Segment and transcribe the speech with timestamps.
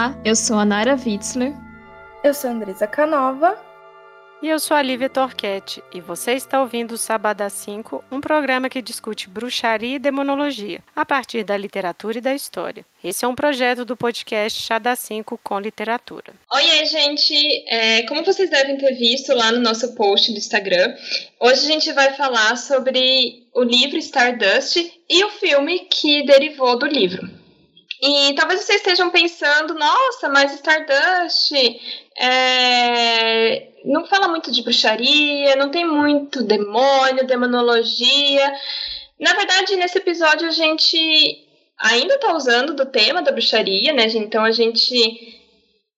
[0.00, 1.52] Olá, eu sou a Nara Witzler.
[2.24, 3.62] Eu sou a Andresa Canova.
[4.42, 8.70] E eu sou a Lívia Torquete, e você está ouvindo o Sabadão 5, um programa
[8.70, 12.82] que discute bruxaria e demonologia, a partir da literatura e da história.
[13.04, 16.32] Esse é um projeto do podcast Chá da 5 com literatura.
[16.50, 17.34] Oi, gente!
[17.68, 20.94] É, como vocês devem ter visto lá no nosso post do Instagram,
[21.38, 24.76] hoje a gente vai falar sobre o livro Stardust
[25.10, 27.39] e o filme que derivou do livro.
[28.02, 31.52] E talvez vocês estejam pensando, nossa, mas Stardust
[32.16, 38.52] é, não fala muito de bruxaria, não tem muito demônio, demonologia.
[39.18, 41.46] Na verdade, nesse episódio a gente
[41.78, 44.06] ainda está usando do tema da bruxaria, né?
[44.14, 45.39] Então a gente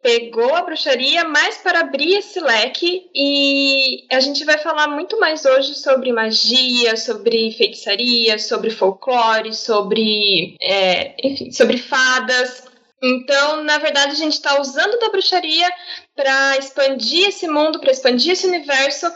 [0.02, 5.44] pegou a bruxaria mais para abrir esse leque e a gente vai falar muito mais
[5.44, 12.64] hoje sobre magia, sobre feitiçaria, sobre folclore, sobre, é, enfim, sobre fadas.
[13.00, 15.68] Então, na verdade, a gente está usando da bruxaria
[16.16, 19.06] para expandir esse mundo, para expandir esse universo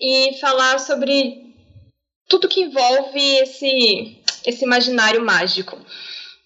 [0.00, 1.54] e falar sobre
[2.28, 5.78] tudo que envolve esse, esse imaginário mágico.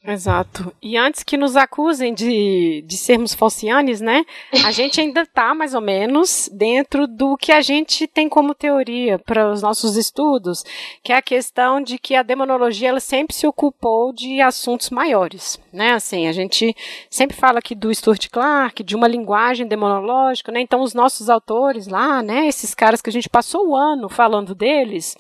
[0.06, 0.72] Exato.
[0.80, 4.24] E antes que nos acusem de, de sermos falcianes, né?
[4.64, 9.18] A gente ainda está mais ou menos dentro do que a gente tem como teoria
[9.18, 10.64] para os nossos estudos,
[11.02, 15.58] que é a questão de que a demonologia ela sempre se ocupou de assuntos maiores,
[15.72, 15.92] né?
[15.92, 16.74] Assim, a gente
[17.10, 20.60] sempre fala aqui do Stuart Clark, de uma linguagem demonológica, né?
[20.60, 22.46] Então os nossos autores lá, né?
[22.46, 25.16] Esses caras que a gente passou o ano falando deles,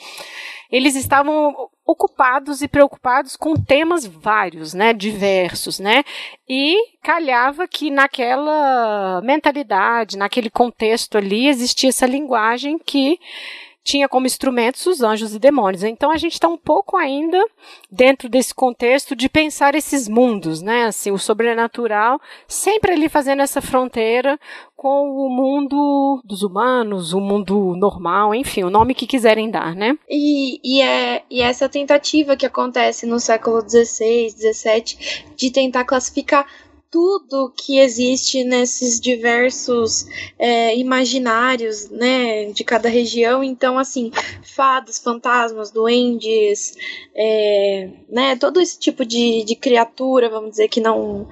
[0.70, 6.02] eles estavam ocupados e preocupados com temas vários, né, diversos, né,
[6.48, 13.20] e calhava que naquela mentalidade, naquele contexto ali existia essa linguagem que
[13.86, 15.84] tinha como instrumentos os anjos e demônios.
[15.84, 17.40] Então a gente está um pouco ainda
[17.88, 20.86] dentro desse contexto de pensar esses mundos, né?
[20.86, 24.38] Assim, o sobrenatural sempre ali fazendo essa fronteira
[24.74, 29.96] com o mundo dos humanos, o mundo normal, enfim, o nome que quiserem dar, né?
[30.10, 36.44] E, e, é, e essa tentativa que acontece no século XVI, XVII, de tentar classificar
[36.90, 40.06] tudo que existe nesses diversos
[40.38, 43.42] é, imaginários, né, de cada região.
[43.42, 44.10] Então, assim,
[44.42, 46.76] fadas, fantasmas, duendes,
[47.14, 51.28] é, né, todo esse tipo de, de criatura, vamos dizer, que não,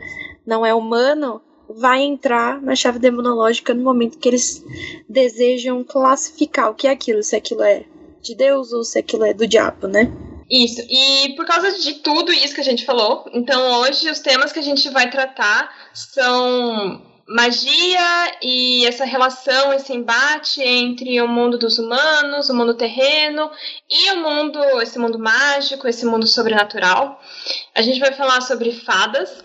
[0.46, 4.62] não é humano, vai entrar na chave demonológica no momento que eles
[5.08, 7.84] desejam classificar o que é aquilo, se aquilo é
[8.20, 10.12] de Deus ou se aquilo é do diabo, né?
[10.50, 14.52] Isso, e por causa de tudo isso que a gente falou, então hoje os temas
[14.52, 21.56] que a gente vai tratar são magia e essa relação, esse embate entre o mundo
[21.56, 23.50] dos humanos, o mundo terreno
[23.88, 27.20] e o mundo, esse mundo mágico, esse mundo sobrenatural.
[27.74, 29.42] A gente vai falar sobre fadas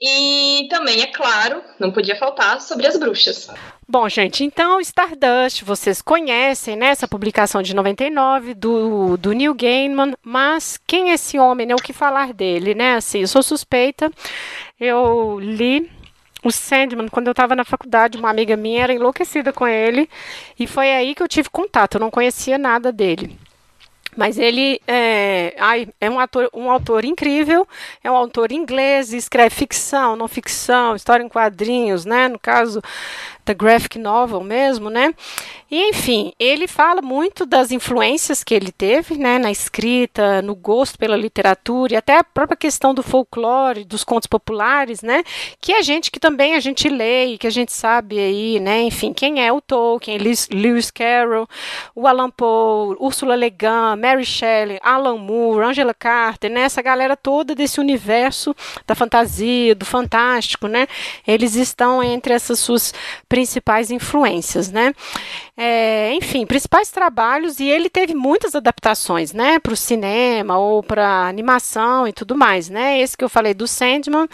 [0.00, 3.48] e também, é claro, não podia faltar sobre as bruxas.
[3.88, 10.14] Bom, gente, então Stardust, vocês conhecem, né, essa publicação de 99 do, do Neil Gaiman,
[10.22, 14.10] mas quem é esse homem, né, o que falar dele, né, assim, eu sou suspeita,
[14.78, 15.90] eu li
[16.44, 20.08] o Sandman, quando eu estava na faculdade, uma amiga minha era enlouquecida com ele,
[20.58, 23.36] e foi aí que eu tive contato, eu não conhecia nada dele.
[24.18, 27.64] Mas ele é, ai, é um, ator, um autor incrível,
[28.02, 32.26] é um autor inglês, escreve ficção, não ficção, história em quadrinhos, né?
[32.26, 32.82] No caso,
[33.46, 35.14] da graphic novel mesmo, né?
[35.70, 40.98] E enfim, ele fala muito das influências que ele teve, né, na escrita, no gosto
[40.98, 45.22] pela literatura e até a própria questão do folclore, dos contos populares, né?
[45.60, 48.80] Que a gente que também a gente lê e que a gente sabe aí, né?
[48.80, 51.46] Enfim, quem é o Tolkien, Lewis Carroll,
[51.94, 56.62] o Alan Poe, Ursula Le Guin, Mary Shelley, Alan Moore, Angela Carter, né?
[56.62, 58.56] Essa galera toda desse universo
[58.86, 60.86] da fantasia, do fantástico, né?
[61.26, 62.94] Eles estão entre essas suas
[63.28, 64.94] principais influências, né?
[65.60, 71.26] É, enfim, principais trabalhos, e ele teve muitas adaptações, né, para o cinema ou para
[71.26, 73.00] animação e tudo mais, né?
[73.00, 74.28] Esse que eu falei do Sandman,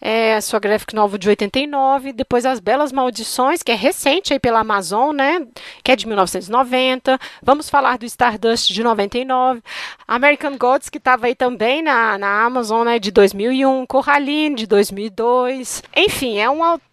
[0.00, 4.38] é, a sua graphic novel de 89, depois As Belas Maldições, que é recente aí
[4.38, 5.44] pela Amazon, né,
[5.82, 7.18] que é de 1990.
[7.42, 9.60] Vamos falar do Stardust de 99,
[10.06, 15.82] American Gods, que estava aí também na, na Amazon, né, de 2001, Coraline, de 2002.
[15.96, 16.89] Enfim, é um autor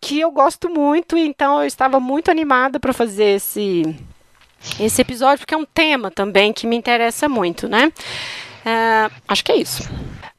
[0.00, 3.96] que eu gosto muito, então eu estava muito animada para fazer esse
[4.78, 7.90] esse episódio, porque é um tema também que me interessa muito, né?
[8.60, 9.88] Uh, acho que é isso.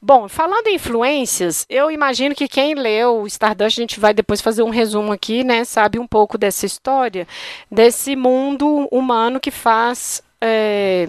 [0.00, 4.62] Bom, falando em influências, eu imagino que quem leu Stardust, a gente vai depois fazer
[4.62, 5.64] um resumo aqui, né?
[5.64, 7.26] Sabe um pouco dessa história,
[7.70, 10.22] desse mundo humano que faz.
[10.40, 11.08] É,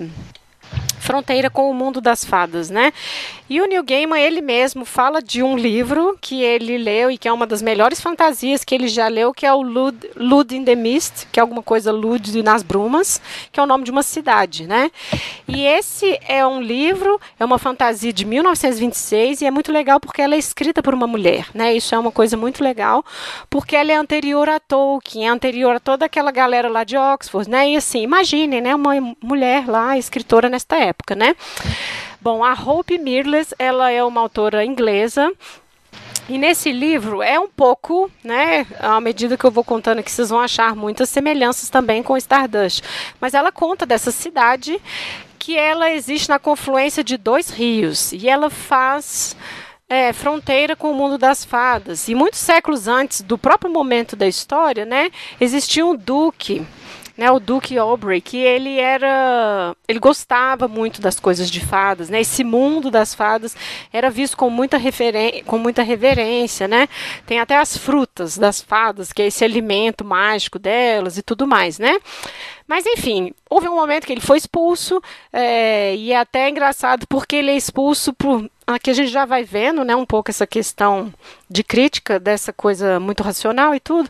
[1.00, 2.94] fronteira com o mundo das fadas, né?
[3.54, 7.28] E o Neil Gaiman, ele mesmo, fala de um livro que ele leu e que
[7.28, 10.66] é uma das melhores fantasias que ele já leu, que é o Lud, Lud in
[10.66, 13.22] the Mist, que é alguma coisa Lud nas Brumas,
[13.52, 14.90] que é o nome de uma cidade, né?
[15.48, 20.24] E esse é um livro, é uma fantasia de 1926 e é muito legal porque
[20.24, 21.76] ela é escrita por uma mulher, né?
[21.76, 23.06] Isso é uma coisa muito legal,
[23.52, 27.48] porque ela é anterior a Tolkien, é anterior a toda aquela galera lá de Oxford,
[27.48, 27.70] né?
[27.70, 28.74] E assim, imaginem, né?
[28.74, 31.36] Uma mulher lá, escritora nesta época, né?
[32.24, 35.30] Bom, a Hope Mirles, ela é uma autora inglesa
[36.30, 40.30] e nesse livro é um pouco, né, à medida que eu vou contando aqui, vocês
[40.30, 42.82] vão achar muitas semelhanças também com Stardust.
[43.20, 44.82] Mas ela conta dessa cidade
[45.38, 49.36] que ela existe na confluência de dois rios e ela faz
[49.90, 52.08] é, fronteira com o mundo das fadas.
[52.08, 55.12] E muitos séculos antes do próprio momento da história, né,
[55.42, 56.66] existia um duque
[57.18, 62.22] né, o Duke Aubrey, que ele era, ele gostava muito das coisas de fadas, né?
[62.22, 63.56] Esse mundo das fadas
[63.92, 64.78] era visto com muita
[65.46, 66.88] com muita reverência, né?
[67.26, 71.78] Tem até as frutas das fadas, que é esse alimento mágico delas e tudo mais,
[71.78, 72.00] né?
[72.68, 75.02] Mas enfim, houve um momento que ele foi expulso,
[75.32, 78.50] é, e é até engraçado porque ele é expulso por.
[78.66, 81.14] Aqui a gente já vai vendo né, um pouco essa questão
[81.50, 84.10] de crítica dessa coisa muito racional e tudo,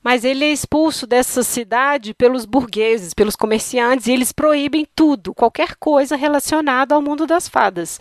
[0.00, 5.74] mas ele é expulso dessa cidade pelos burgueses, pelos comerciantes, e eles proíbem tudo, qualquer
[5.74, 7.98] coisa relacionada ao mundo das fadas.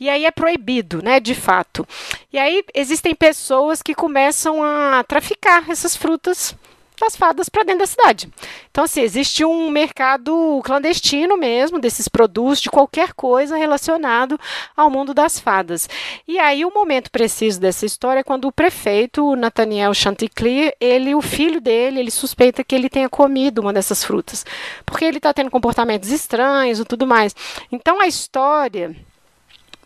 [0.00, 1.86] E aí é proibido, né, de fato.
[2.32, 6.56] E aí existem pessoas que começam a traficar essas frutas
[7.00, 8.28] das fadas para dentro da cidade.
[8.70, 14.38] Então, assim, existe um mercado clandestino mesmo desses produtos, de qualquer coisa relacionado
[14.76, 15.88] ao mundo das fadas.
[16.26, 21.22] E aí, o momento preciso dessa história é quando o prefeito, Nathaniel Chanticleer, ele, o
[21.22, 24.44] filho dele, ele suspeita que ele tenha comido uma dessas frutas,
[24.86, 27.34] porque ele está tendo comportamentos estranhos e tudo mais.
[27.72, 28.94] Então, a história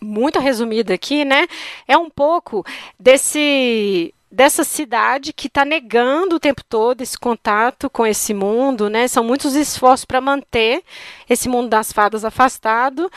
[0.00, 1.46] muito resumida aqui, né?
[1.86, 2.64] É um pouco
[2.98, 9.08] desse dessa cidade que está negando o tempo todo esse contato com esse mundo, né?
[9.08, 10.82] São muitos esforços para manter
[11.28, 13.10] esse mundo das fadas afastado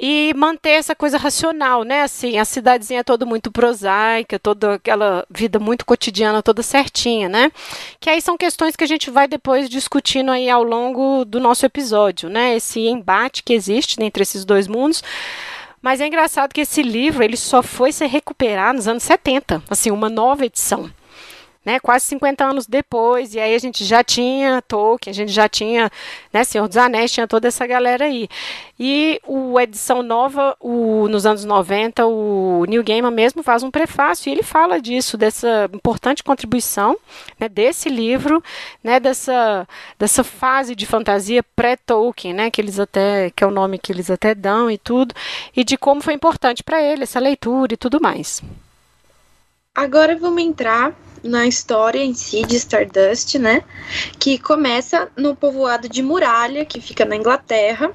[0.00, 2.02] e manter essa coisa racional, né?
[2.02, 7.50] Assim, a cidadezinha é toda muito prosaica, toda aquela vida muito cotidiana, toda certinha, né?
[8.00, 11.64] Que aí são questões que a gente vai depois discutindo aí ao longo do nosso
[11.64, 12.56] episódio, né?
[12.56, 15.02] Esse embate que existe entre esses dois mundos.
[15.84, 19.90] Mas é engraçado que esse livro ele só foi ser recuperado nos anos 70, assim,
[19.90, 20.90] uma nova edição
[21.64, 25.48] né, quase 50 anos depois, e aí a gente já tinha Tolkien, a gente já
[25.48, 25.90] tinha,
[26.32, 28.28] né, Senhor dos Anéis, tinha toda essa galera aí.
[28.78, 34.28] E o edição nova, o, nos anos 90, o Neil Gaiman mesmo faz um prefácio,
[34.28, 36.98] e ele fala disso, dessa importante contribuição,
[37.40, 38.42] né, desse livro,
[38.82, 39.66] né, dessa,
[39.98, 44.10] dessa fase de fantasia pré-Tolkien, né, que eles até, que é o nome que eles
[44.10, 45.14] até dão e tudo,
[45.56, 48.42] e de como foi importante para ele essa leitura e tudo mais.
[49.74, 53.64] Agora vamos entrar na história em si de Stardust, né?
[54.18, 57.90] Que começa no povoado de Muralha, que fica na Inglaterra.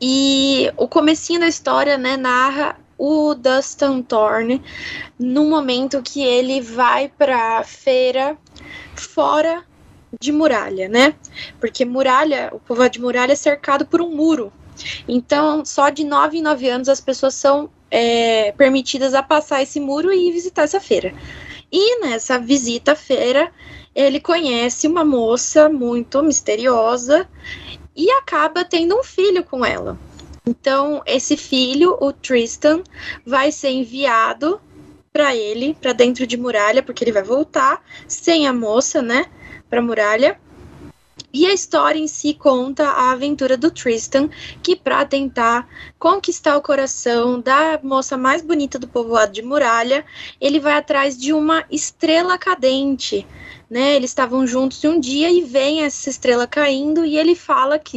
[0.00, 4.62] E o comecinho da história, né, narra o Dustin Thorne
[5.18, 8.36] no momento que ele vai para feira
[8.94, 9.64] fora
[10.20, 11.14] de muralha, né?
[11.58, 14.52] Porque muralha, o povoado de muralha é cercado por um muro.
[15.08, 19.80] Então, só de nove em nove anos as pessoas são é, permitidas a passar esse
[19.80, 21.14] muro e visitar essa feira.
[21.76, 23.50] E nessa visita à feira,
[23.96, 27.28] ele conhece uma moça muito misteriosa
[27.96, 29.98] e acaba tendo um filho com ela.
[30.46, 32.84] Então, esse filho, o Tristan,
[33.26, 34.60] vai ser enviado
[35.12, 39.26] para ele, para dentro de muralha, porque ele vai voltar sem a moça, né,
[39.68, 40.38] para muralha.
[41.34, 44.30] E a história em si conta a aventura do Tristan,
[44.62, 50.04] que para tentar conquistar o coração da moça mais bonita do povoado de Muralha,
[50.40, 53.26] ele vai atrás de uma estrela cadente.
[53.68, 57.96] Né, eles estavam juntos um dia e vem essa estrela caindo e ele fala que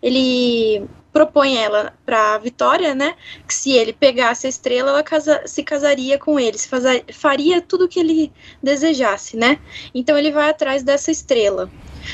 [0.00, 3.14] ele propõe ela para Vitória, né?
[3.46, 6.68] Que se ele pegasse a estrela, ela casa, se casaria com ele, se
[7.12, 8.32] faria tudo o que ele
[8.62, 9.60] desejasse, né?
[9.94, 11.70] Então ele vai atrás dessa estrela.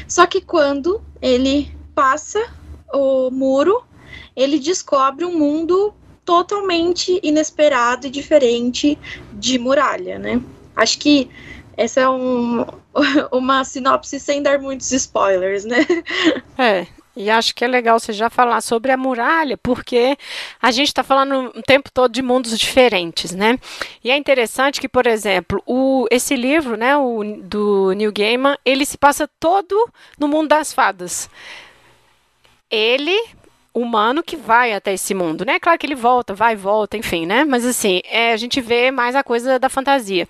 [0.06, 2.44] Só que quando ele passa
[2.92, 3.82] o muro,
[4.34, 8.98] ele descobre um mundo totalmente inesperado e diferente
[9.32, 10.42] de muralha, né?
[10.74, 11.30] Acho que
[11.76, 12.64] essa é um,
[13.30, 15.86] uma sinopse sem dar muitos spoilers, né?
[16.58, 16.86] É,
[17.16, 20.18] e acho que é legal você já falar sobre a muralha, porque
[20.60, 23.58] a gente está falando o tempo todo de mundos diferentes, né?
[24.04, 28.84] E é interessante que, por exemplo, o, esse livro, né, o, do Neil Gaiman, ele
[28.84, 31.30] se passa todo no mundo das fadas.
[32.70, 33.18] Ele,
[33.76, 35.60] humano que vai até esse mundo, né?
[35.60, 37.44] Claro que ele volta, vai e volta, enfim, né?
[37.44, 40.26] Mas assim, é, a gente vê mais a coisa da fantasia.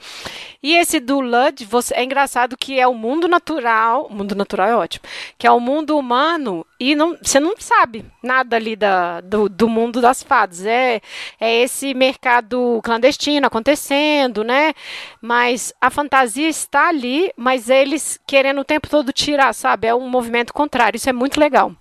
[0.60, 4.68] E esse do Lud, você, é engraçado que é o mundo natural, o mundo natural
[4.68, 5.04] é ótimo,
[5.38, 9.68] que é o mundo humano e não, você não sabe nada ali da, do, do
[9.68, 10.66] mundo das fadas.
[10.66, 11.00] É,
[11.38, 14.74] é esse mercado clandestino acontecendo, né?
[15.22, 19.86] Mas a fantasia está ali, mas eles querendo o tempo todo tirar, sabe?
[19.86, 20.96] É um movimento contrário.
[20.96, 21.72] Isso é muito legal.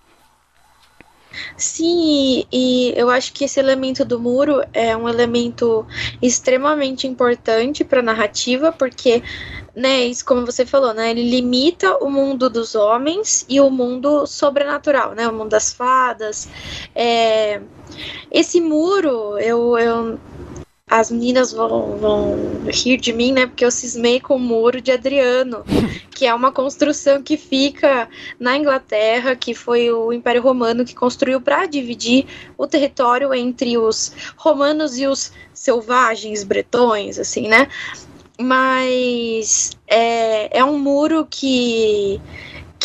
[1.56, 5.86] Sim, e, eu acho que esse elemento do muro é um elemento
[6.20, 9.22] extremamente importante para a narrativa, porque,
[9.74, 14.26] né, isso como você falou, né, ele limita o mundo dos homens e o mundo
[14.26, 16.48] sobrenatural, né, o mundo das fadas.
[16.94, 17.62] É,
[18.30, 20.20] esse muro, eu, eu
[20.88, 22.36] as meninas vão, vão
[22.68, 23.46] rir de mim, né?
[23.46, 25.64] Porque eu cismei com o muro de Adriano,
[26.14, 31.40] que é uma construção que fica na Inglaterra, que foi o Império Romano que construiu
[31.40, 32.26] para dividir
[32.56, 37.66] o território entre os romanos e os selvagens bretões, assim, né?
[38.38, 42.20] Mas é, é um muro que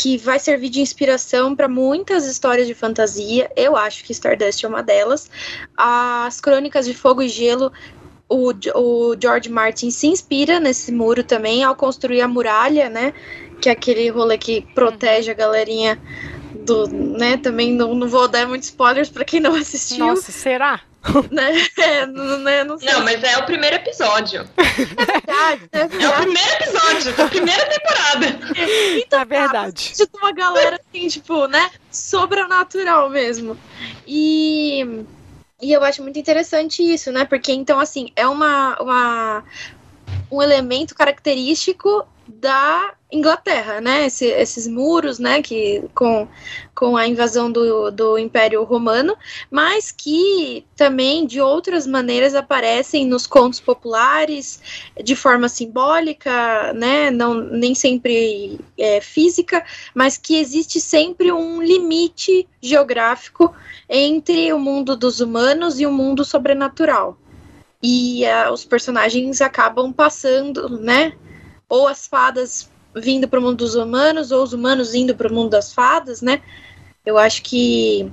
[0.02, 3.52] que vai servir de inspiração para muitas histórias de fantasia.
[3.56, 5.30] Eu acho que Stardust é uma delas.
[5.78, 7.72] As Crônicas de Fogo e Gelo
[8.28, 13.14] o, o George Martin se inspira nesse muro também ao construir a muralha, né?
[13.62, 16.02] Que é aquele rolê que protege a galerinha
[16.66, 17.38] do, né?
[17.38, 20.08] Também não, não vou dar muitos spoilers para quem não assistiu.
[20.08, 20.82] Nossa, será?
[21.32, 21.68] né?
[21.78, 22.64] É, não, né?
[22.64, 24.48] não, não, mas é o primeiro episódio.
[24.72, 26.04] É verdade, é verdade.
[26.04, 28.40] É o primeiro episódio da primeira temporada.
[28.98, 29.94] Então, é verdade.
[29.98, 31.70] Tá, uma galera assim, tipo, né?
[31.92, 33.58] Sobrenatural mesmo.
[34.08, 35.06] E
[35.62, 37.24] e eu acho muito interessante isso, né?
[37.26, 39.44] Porque então, assim, é uma, uma
[40.32, 42.06] um elemento característico
[42.40, 44.06] da Inglaterra, né?
[44.06, 45.42] Esse, esses muros, né?
[45.42, 46.28] Que com,
[46.74, 49.18] com a invasão do, do Império Romano,
[49.50, 54.62] mas que também de outras maneiras aparecem nos contos populares
[55.04, 57.12] de forma simbólica, né?
[57.12, 63.54] Não nem sempre é, física, mas que existe sempre um limite geográfico
[63.90, 67.18] entre o mundo dos humanos e o mundo sobrenatural.
[67.84, 71.14] E uh, os personagens acabam passando, né?
[71.72, 75.34] Ou as fadas vindo para o mundo dos humanos, ou os humanos indo para o
[75.34, 76.42] mundo das fadas, né?
[77.06, 78.12] Eu acho que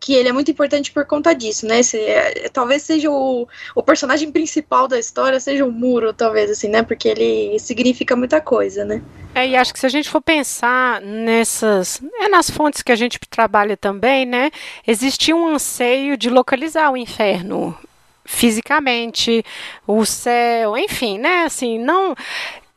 [0.00, 1.82] que ele é muito importante por conta disso, né?
[1.82, 6.68] Se, é, talvez seja o, o personagem principal da história, seja o muro, talvez, assim,
[6.68, 6.82] né?
[6.82, 9.02] Porque ele significa muita coisa, né?
[9.34, 12.96] É, e acho que se a gente for pensar nessas, é nas fontes que a
[12.96, 14.50] gente trabalha também, né?
[14.86, 17.76] Existia um anseio de localizar o inferno
[18.24, 19.44] fisicamente,
[19.86, 21.44] o céu, enfim, né?
[21.44, 22.14] Assim, não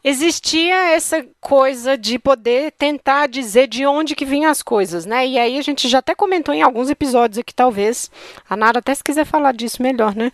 [0.03, 5.27] existia essa coisa de poder tentar dizer de onde que vinham as coisas, né?
[5.27, 8.09] E aí a gente já até comentou em alguns episódios aqui, talvez,
[8.49, 10.31] a Nara até se quiser falar disso melhor, né?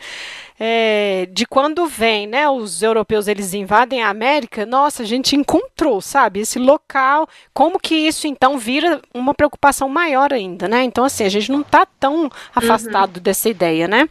[0.59, 6.01] É, de quando vem, né, os europeus eles invadem a América, nossa, a gente encontrou,
[6.01, 10.83] sabe, esse local, como que isso então vira uma preocupação maior ainda, né?
[10.83, 13.23] Então assim, a gente não está tão afastado uhum.
[13.23, 14.09] dessa ideia, né?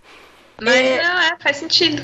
[0.61, 1.03] Mas é...
[1.03, 2.03] não, é, faz sentido.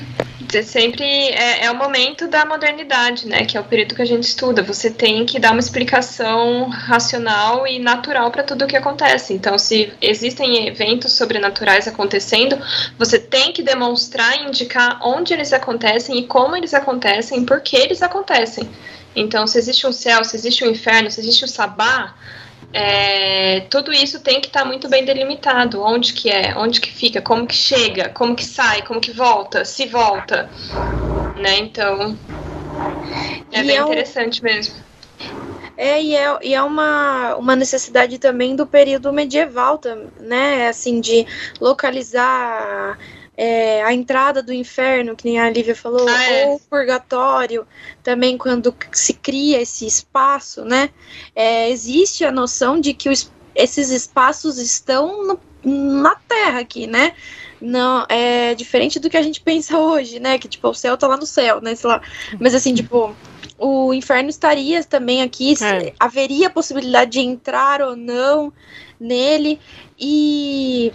[0.63, 3.43] Sempre é, é, o momento da modernidade, né?
[3.43, 4.61] Que é o período que a gente estuda.
[4.61, 9.33] Você tem que dar uma explicação racional e natural para tudo o que acontece.
[9.33, 12.55] Então, se existem eventos sobrenaturais acontecendo,
[12.99, 17.61] você tem que demonstrar e indicar onde eles acontecem e como eles acontecem e por
[17.61, 18.69] que eles acontecem.
[19.15, 22.13] Então, se existe um céu, se existe um inferno, se existe um sabá,
[22.71, 25.81] é, tudo isso tem que estar tá muito bem delimitado.
[25.81, 29.65] Onde que é, onde que fica, como que chega, como que sai, como que volta,
[29.65, 30.49] se volta.
[31.37, 31.57] Né?
[31.59, 32.17] Então,
[33.51, 34.45] é e bem é interessante um...
[34.45, 34.75] mesmo.
[35.75, 39.81] É, e é, e é uma, uma necessidade também do período medieval,
[40.19, 40.67] né?
[40.67, 41.25] Assim, de
[41.59, 42.97] localizar
[43.35, 46.47] é, a entrada do inferno, que nem a Lívia falou, ah, é.
[46.47, 47.65] ou o purgatório,
[48.03, 50.89] também quando se cria esse espaço, né?
[51.35, 55.39] É, existe a noção de que os, esses espaços estão no,
[55.99, 57.13] na Terra aqui, né?
[57.59, 60.37] Não, é diferente do que a gente pensa hoje, né?
[60.37, 61.73] Que tipo, o céu tá lá no céu, né?
[61.75, 62.01] Sei lá.
[62.39, 63.15] Mas assim, tipo,
[63.57, 65.93] o inferno estaria também aqui, é.
[65.99, 68.51] haveria possibilidade de entrar ou não
[68.99, 69.59] nele.
[69.97, 70.91] E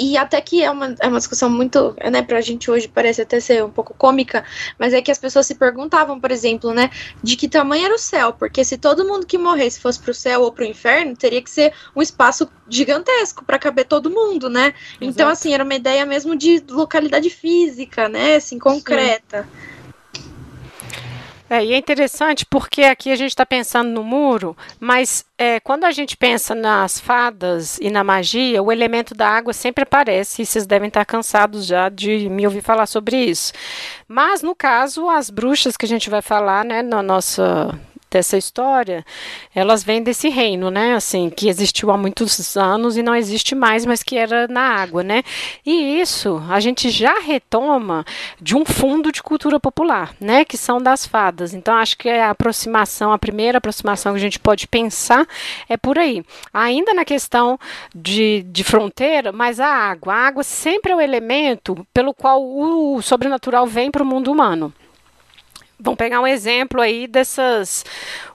[0.00, 3.38] e até que é uma, é uma discussão muito, né, pra gente hoje parece até
[3.38, 4.42] ser um pouco cômica,
[4.78, 6.88] mas é que as pessoas se perguntavam, por exemplo, né,
[7.22, 10.40] de que tamanho era o céu, porque se todo mundo que morresse fosse pro céu
[10.40, 14.72] ou pro inferno, teria que ser um espaço gigantesco para caber todo mundo, né?
[14.96, 15.20] Então, Exato.
[15.20, 19.42] Então, assim, era uma ideia mesmo de localidade física, né, assim, concreta.
[19.42, 19.79] Sim.
[21.52, 25.82] É, e é interessante porque aqui a gente está pensando no muro, mas é, quando
[25.82, 30.46] a gente pensa nas fadas e na magia, o elemento da água sempre aparece, e
[30.46, 33.52] vocês devem estar cansados já de me ouvir falar sobre isso.
[34.06, 37.76] Mas, no caso, as bruxas que a gente vai falar né, na nossa
[38.10, 39.04] dessa história,
[39.54, 40.94] elas vêm desse reino, né?
[40.94, 45.02] Assim, que existiu há muitos anos e não existe mais, mas que era na água,
[45.02, 45.22] né?
[45.64, 48.04] E isso a gente já retoma
[48.40, 50.44] de um fundo de cultura popular, né?
[50.44, 51.54] Que são das fadas.
[51.54, 55.26] Então, acho que a aproximação, a primeira aproximação que a gente pode pensar
[55.68, 56.24] é por aí.
[56.52, 57.58] Ainda na questão
[57.94, 60.14] de, de fronteira, mas a água.
[60.14, 64.72] A água sempre é o elemento pelo qual o sobrenatural vem para o mundo humano.
[65.82, 67.84] Vamos pegar um exemplo aí dessas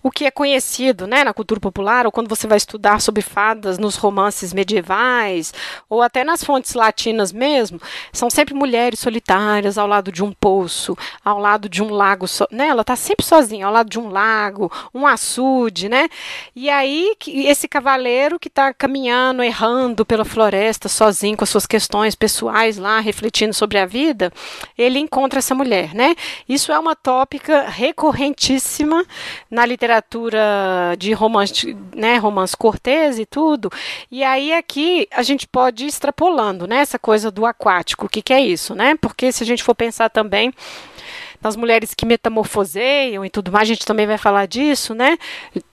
[0.06, 3.80] o que é conhecido, né, na cultura popular, ou quando você vai estudar sobre fadas
[3.80, 5.52] nos romances medievais,
[5.90, 7.82] ou até nas fontes latinas mesmo,
[8.14, 12.48] são sempre mulheres solitárias ao lado de um poço, ao lado de um lago, so,
[12.52, 12.68] né?
[12.68, 16.08] Ela está sempre sozinha, ao lado de um lago, um açude, né?
[16.56, 22.14] E aí esse cavaleiro que está caminhando, errando pela floresta sozinho com as suas questões
[22.14, 24.32] pessoais lá, refletindo sobre a vida,
[24.78, 26.16] ele encontra essa mulher, né?
[26.48, 26.96] Isso é uma
[27.36, 29.06] tópica recorrentíssima
[29.50, 33.70] na literatura de romance, né, romance cortês e tudo.
[34.10, 38.06] E aí aqui a gente pode ir extrapolando, né, essa coisa do aquático.
[38.06, 38.96] O que, que é isso, né?
[39.00, 40.54] Porque se a gente for pensar também
[41.46, 45.16] nas mulheres que metamorfoseiam e tudo mais, a gente também vai falar disso, né?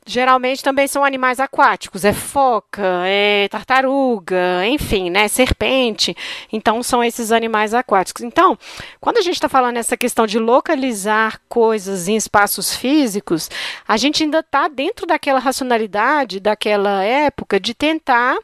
[0.04, 5.26] Geralmente também são animais aquáticos, é foca, é tartaruga, enfim, né?
[5.28, 6.14] Serpente.
[6.52, 8.22] Então são esses animais aquáticos.
[8.22, 8.58] Então,
[9.00, 13.48] quando a gente está falando essa questão de localizar coisas em espaços físicos,
[13.88, 18.36] a gente ainda está dentro daquela racionalidade daquela época de tentar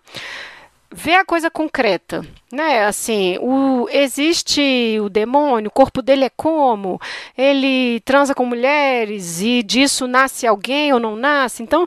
[0.90, 2.84] ver a coisa concreta, né?
[2.86, 7.00] Assim, o, existe o demônio, o corpo dele é como?
[7.36, 11.62] Ele transa com mulheres e disso nasce alguém ou não nasce?
[11.62, 11.86] Então,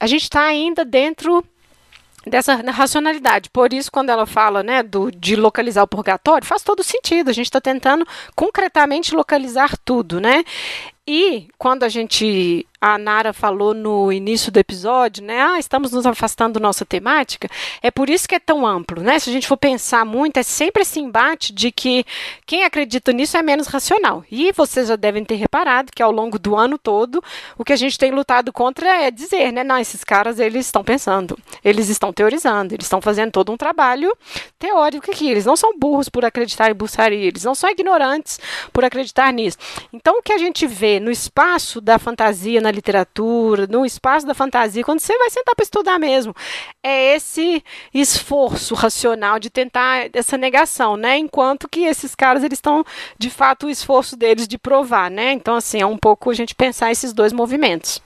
[0.00, 1.44] a gente está ainda dentro
[2.26, 3.50] dessa racionalidade.
[3.50, 7.30] Por isso, quando ela fala né, do, de localizar o purgatório, faz todo sentido.
[7.30, 10.44] A gente está tentando concretamente localizar tudo, né?
[11.06, 15.40] E quando a gente a Nara falou no início do episódio, né?
[15.40, 17.48] Ah, estamos nos afastando da nossa temática.
[17.80, 19.20] É por isso que é tão amplo, né?
[19.20, 22.04] Se a gente for pensar muito, é sempre esse embate de que
[22.44, 24.24] quem acredita nisso é menos racional.
[24.28, 27.22] E vocês já devem ter reparado que ao longo do ano todo,
[27.56, 29.62] o que a gente tem lutado contra é dizer, né?
[29.62, 34.12] Não, esses caras, eles estão pensando, eles estão teorizando, eles estão fazendo todo um trabalho
[34.58, 35.30] teórico aqui.
[35.30, 38.40] Eles não são burros por acreditar em buçaria, eles não são ignorantes
[38.72, 39.56] por acreditar nisso.
[39.92, 44.34] Então, o que a gente vê no espaço da fantasia, na literatura, no espaço da
[44.34, 46.34] fantasia, quando você vai sentar para estudar mesmo,
[46.82, 47.62] é esse
[47.94, 51.18] esforço racional de tentar essa negação, né?
[51.18, 52.84] Enquanto que esses caras eles estão
[53.18, 55.32] de fato o esforço deles de provar, né?
[55.32, 58.00] Então assim é um pouco a gente pensar esses dois movimentos.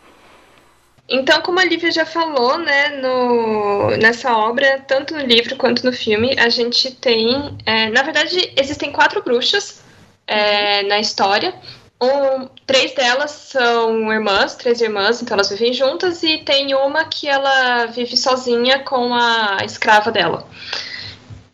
[1.09, 5.93] Então, como a Lívia já falou, né, no, nessa obra, tanto no livro quanto no
[5.93, 7.57] filme, a gente tem.
[7.65, 9.85] É, na verdade, existem quatro bruxas
[10.27, 11.55] é, na história.
[12.01, 17.27] Um, três delas são irmãs, três irmãs, então elas vivem juntas, e tem uma que
[17.27, 20.47] ela vive sozinha com a escrava dela.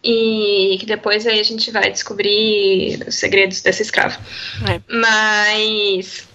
[0.03, 4.19] E que depois aí a gente vai descobrir os segredos dessa escrava.
[4.69, 4.81] É.
[4.89, 6.27] Mas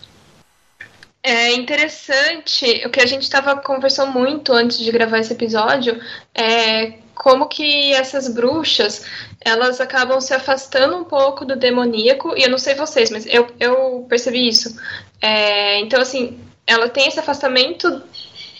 [1.21, 6.01] é interessante, o que a gente estava conversando muito antes de gravar esse episódio
[6.33, 9.05] é como que essas bruxas
[9.41, 13.47] elas acabam se afastando um pouco do demoníaco, e eu não sei vocês, mas eu,
[13.59, 14.75] eu percebi isso.
[15.21, 18.03] É, então, assim, ela tem esse afastamento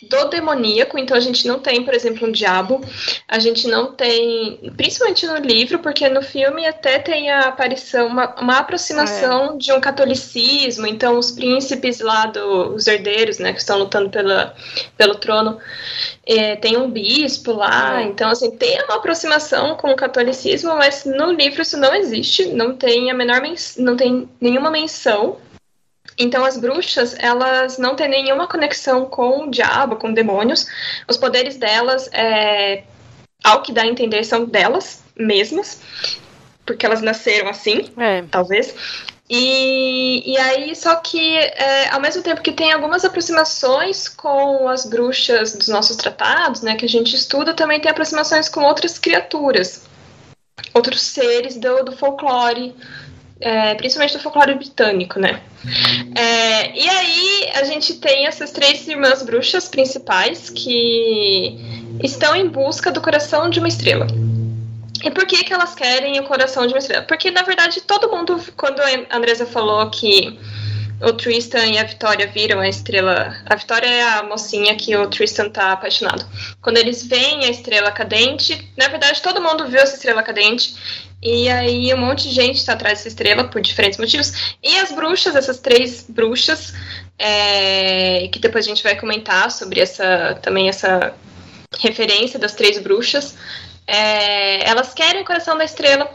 [0.02, 2.82] do demoníaco, então a gente não tem, por exemplo, um diabo,
[3.28, 8.36] a gente não tem, principalmente no livro, porque no filme até tem a aparição, uma,
[8.40, 9.58] uma aproximação é.
[9.58, 14.56] de um catolicismo, então os príncipes lá, do, os herdeiros, né, que estão lutando pela,
[14.98, 15.58] pelo trono,
[16.26, 18.06] é, tem um bispo lá, é.
[18.06, 22.76] então assim, tem uma aproximação com o catolicismo, mas no livro isso não existe, não
[22.76, 23.42] tem a menor,
[23.78, 25.38] não tem nenhuma menção
[26.18, 30.66] então as bruxas, elas não têm nenhuma conexão com o diabo, com demônios.
[31.08, 32.84] Os poderes delas, é,
[33.44, 35.80] ao que dá a entender, são delas mesmas,
[36.66, 38.24] porque elas nasceram assim, é.
[38.32, 38.74] talvez.
[39.30, 44.86] E, e aí, só que é, ao mesmo tempo que tem algumas aproximações com as
[44.86, 49.84] bruxas dos nossos tratados, né, que a gente estuda, também tem aproximações com outras criaturas,
[50.74, 52.74] outros seres do, do folclore,
[53.40, 55.42] é, principalmente do folclore britânico, né?
[56.16, 61.58] É, e aí a gente tem essas três irmãs bruxas principais que
[62.04, 64.08] estão em busca do coração de uma estrela.
[65.04, 67.04] E por que, que elas querem o coração de uma estrela?
[67.04, 70.40] Porque, na verdade, todo mundo, quando a Andresa falou que
[71.02, 73.36] o Tristan e a Vitória viram a estrela.
[73.46, 76.26] A Vitória é a mocinha que o Tristan tá apaixonado.
[76.62, 80.76] Quando eles veem a estrela cadente, na verdade todo mundo viu essa estrela cadente.
[81.22, 84.56] E aí um monte de gente está atrás dessa estrela por diferentes motivos.
[84.64, 86.74] E as bruxas, essas três bruxas,
[87.18, 91.14] é, que depois a gente vai comentar sobre essa também essa
[91.80, 93.36] referência das três bruxas.
[93.88, 96.10] É, elas querem o coração da estrela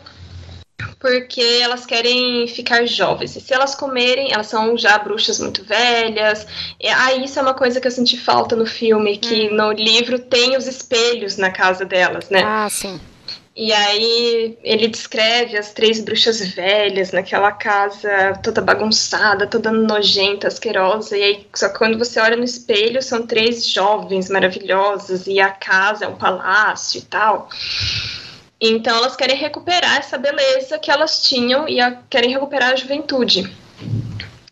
[1.03, 3.35] porque elas querem ficar jovens.
[3.35, 6.47] E se elas comerem, elas são já bruxas muito velhas.
[6.81, 9.57] E, ah, isso é uma coisa que eu senti falta no filme, que hum.
[9.57, 12.43] no livro tem os espelhos na casa delas, né?
[12.45, 13.01] Ah, sim.
[13.55, 21.17] E aí ele descreve as três bruxas velhas naquela casa toda bagunçada, toda nojenta, asquerosa.
[21.17, 25.51] E aí, só que quando você olha no espelho, são três jovens maravilhosas e a
[25.51, 27.51] casa é um palácio e tal.
[28.59, 33.53] Então elas querem recuperar essa beleza que elas tinham e a, querem recuperar a juventude.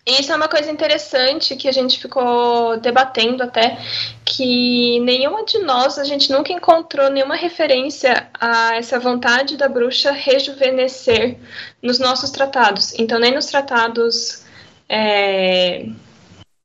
[0.06, 3.78] Isso é uma coisa interessante que a gente ficou debatendo até,
[4.24, 10.10] que nenhuma de nós, a gente nunca encontrou nenhuma referência a essa vontade da bruxa
[10.10, 11.36] rejuvenescer
[11.82, 12.98] nos nossos tratados.
[12.98, 14.42] Então, nem nos tratados.
[14.88, 15.86] É,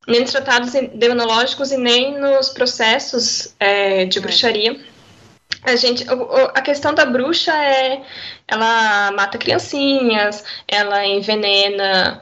[0.07, 4.21] nem nos tratados demonológicos e nem nos processos é, de é.
[4.21, 4.79] bruxaria
[5.65, 6.05] a gente,
[6.53, 8.01] a questão da bruxa é,
[8.47, 12.21] ela mata criancinhas, ela envenena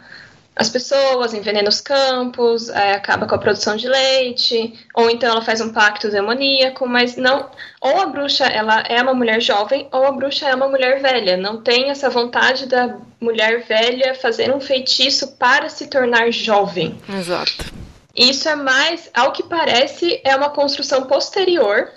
[0.55, 5.41] as pessoas, envenena os campos, é, acaba com a produção de leite, ou então ela
[5.41, 7.49] faz um pacto demoníaco, mas não,
[7.81, 11.37] ou a bruxa ela é uma mulher jovem, ou a bruxa é uma mulher velha.
[11.37, 16.99] Não tem essa vontade da mulher velha fazer um feitiço para se tornar jovem.
[17.09, 17.73] Exato.
[18.15, 21.89] Isso é mais, ao que parece, é uma construção posterior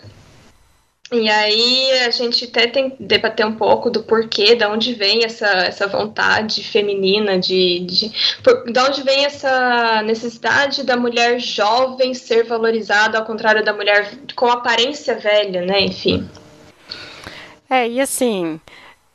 [1.12, 5.46] e aí a gente até tem debater um pouco do porquê, de onde vem essa,
[5.46, 12.44] essa vontade feminina, de, de, por, de onde vem essa necessidade da mulher jovem ser
[12.44, 15.80] valorizada, ao contrário da mulher com aparência velha, né?
[15.82, 16.28] Enfim.
[17.70, 18.60] É, e assim,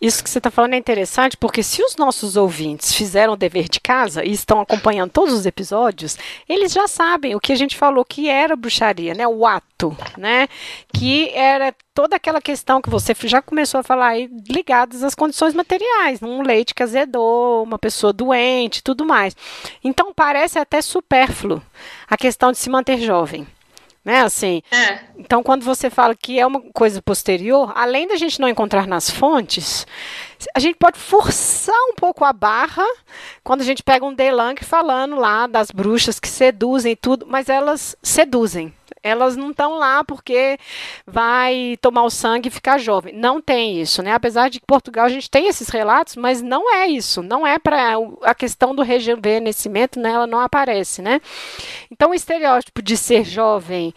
[0.02, 3.70] isso que você está falando é interessante, porque se os nossos ouvintes fizeram o dever
[3.70, 6.18] de casa e estão acompanhando todos os episódios,
[6.50, 9.28] eles já sabem o que a gente falou que era bruxaria, né?
[9.28, 10.48] O ato, né?
[10.92, 15.54] Que era toda aquela questão que você já começou a falar aí, ligadas às condições
[15.54, 19.36] materiais, um leite que azedou, uma pessoa doente, tudo mais.
[19.84, 21.62] Então parece até supérfluo
[22.10, 23.46] a questão de se manter jovem
[24.04, 24.22] né?
[24.22, 24.62] Assim.
[24.72, 25.00] É.
[25.18, 29.10] Então, quando você fala que é uma coisa posterior, além da gente não encontrar nas
[29.10, 29.86] fontes,
[30.56, 32.86] a gente pode forçar um pouco a barra
[33.44, 37.50] quando a gente pega um Delanque falando lá das bruxas que seduzem e tudo, mas
[37.50, 38.74] elas seduzem.
[39.04, 40.58] Elas não estão lá porque
[41.06, 43.14] vai tomar o sangue e ficar jovem.
[43.14, 44.14] Não tem isso, né?
[44.14, 47.24] Apesar de que Portugal a gente tem esses relatos, mas não é isso.
[47.24, 50.12] Não é para a questão do rejuvenescimento, né?
[50.12, 51.20] Ela não aparece, né?
[51.90, 53.94] Então o estereótipo de ser jovem,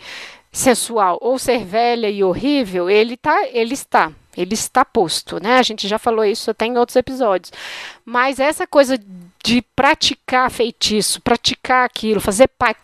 [0.50, 4.12] sensual ou ser velha e horrível, ele tá, ele está.
[4.36, 5.58] Ele está posto, né?
[5.58, 7.52] A gente já falou isso até em outros episódios.
[8.04, 8.98] Mas essa coisa
[9.44, 12.82] de praticar feitiço, praticar aquilo, fazer pacto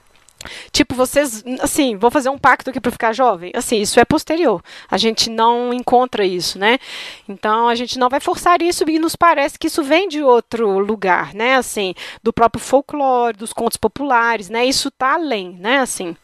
[0.72, 3.52] Tipo, vocês, assim, vou fazer um pacto aqui para ficar jovem.
[3.54, 4.62] Assim, isso é posterior.
[4.90, 6.78] A gente não encontra isso, né?
[7.28, 10.78] Então, a gente não vai forçar isso e nos parece que isso vem de outro
[10.78, 11.56] lugar, né?
[11.56, 14.64] Assim, do próprio folclore, dos contos populares, né?
[14.64, 15.78] Isso tá além, né?
[15.78, 16.16] Assim.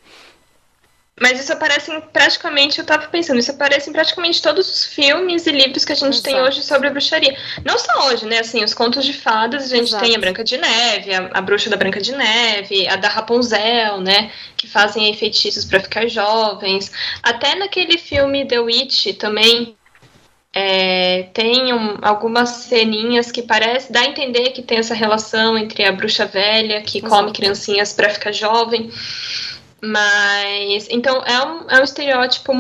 [1.19, 5.47] Mas isso aparece em praticamente, eu tava pensando, isso aparece em praticamente todos os filmes
[5.47, 6.23] e livros que a gente Exato.
[6.25, 7.35] tem hoje sobre a bruxaria.
[7.65, 8.41] Não só hoje, né?
[8.41, 10.05] Assim, os contos de fadas, a gente Exato.
[10.05, 13.99] tem a Branca de Neve, a, a, bruxa da Branca de Neve, a da Rapunzel,
[14.03, 14.31] né?
[14.59, 16.93] Que fazem feitiços para ficar jovens.
[17.23, 19.75] Até naquele filme The Witch também.
[20.59, 25.85] É, tem um, algumas ceninhas que parece dá a entender que tem essa relação entre
[25.85, 27.15] a bruxa velha que Exato.
[27.15, 28.91] come criancinhas para ficar jovem.
[29.81, 30.89] Mas.
[30.91, 32.53] Então, é um, é um estereótipo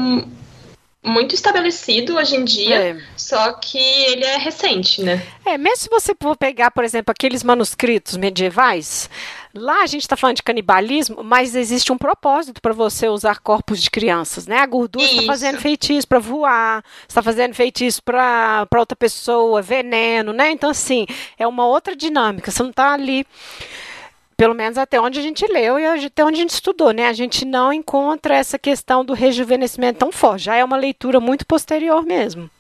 [1.07, 2.96] muito estabelecido hoje em dia, é.
[3.16, 5.24] só que ele é recente, né?
[5.44, 9.09] É, mesmo se você for pegar, por exemplo, aqueles manuscritos medievais,
[9.55, 13.81] lá a gente está falando de canibalismo, mas existe um propósito para você usar corpos
[13.81, 14.59] de crianças, né?
[14.59, 20.50] A gordura está fazendo feitiço para voar, está fazendo feitiço para outra pessoa, veneno, né?
[20.50, 21.07] Então, assim,
[21.38, 23.24] é uma outra dinâmica, você não está ali
[24.37, 27.09] pelo menos até onde a gente leu e até onde a gente estudou, né?
[27.09, 30.44] A gente não encontra essa questão do rejuvenescimento tão forte.
[30.44, 32.51] Já é uma leitura muito posterior mesmo.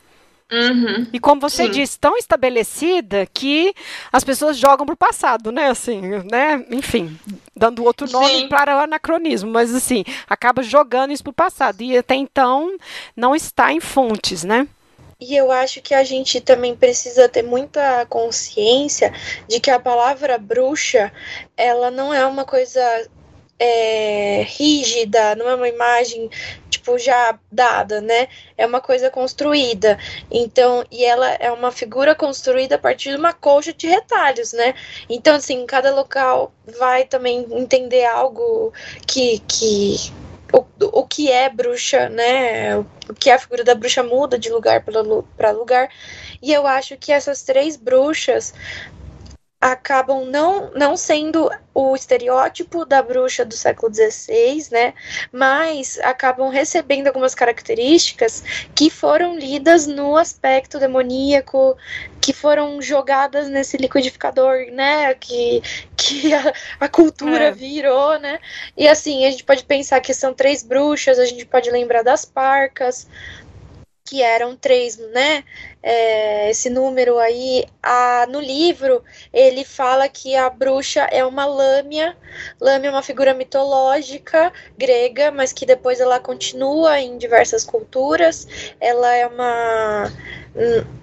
[0.50, 1.08] Uhum.
[1.12, 1.70] E como você Sim.
[1.72, 3.74] disse, tão estabelecida que
[4.12, 5.68] as pessoas jogam para o passado, né?
[5.68, 6.64] Assim, né?
[6.70, 7.18] Enfim,
[7.54, 8.48] dando outro nome Sim.
[8.48, 11.82] para o anacronismo, mas assim, acaba jogando isso para o passado.
[11.82, 12.76] E até então
[13.16, 14.68] não está em fontes, né?
[15.18, 19.12] E eu acho que a gente também precisa ter muita consciência
[19.48, 21.10] de que a palavra bruxa,
[21.56, 22.82] ela não é uma coisa
[23.58, 26.28] é, rígida, não é uma imagem
[26.68, 28.28] tipo já dada, né?
[28.58, 29.98] É uma coisa construída.
[30.30, 34.74] Então, e ela é uma figura construída a partir de uma colcha de retalhos, né?
[35.08, 38.72] Então, assim, cada local vai também entender algo
[39.06, 40.12] que que
[40.56, 42.78] o, o que é bruxa, né?
[42.78, 45.88] O que a figura da bruxa muda de lugar para lugar.
[46.42, 48.54] E eu acho que essas três bruxas
[49.60, 54.94] acabam não, não sendo o estereótipo da bruxa do século XVI, né?
[55.32, 61.76] Mas acabam recebendo algumas características que foram lidas no aspecto demoníaco,
[62.20, 65.14] que foram jogadas nesse liquidificador, né?
[65.14, 65.62] Que,
[66.06, 67.50] que a, a cultura é.
[67.50, 68.38] virou, né?
[68.76, 72.24] E assim, a gente pode pensar que são três bruxas, a gente pode lembrar das
[72.24, 73.08] parcas,
[74.04, 75.42] que eram três, né?
[75.82, 77.64] É, esse número aí.
[77.82, 82.16] A, no livro, ele fala que a bruxa é uma lâmia.
[82.60, 88.46] Lâmia é uma figura mitológica grega, mas que depois ela continua em diversas culturas.
[88.80, 90.12] Ela é uma.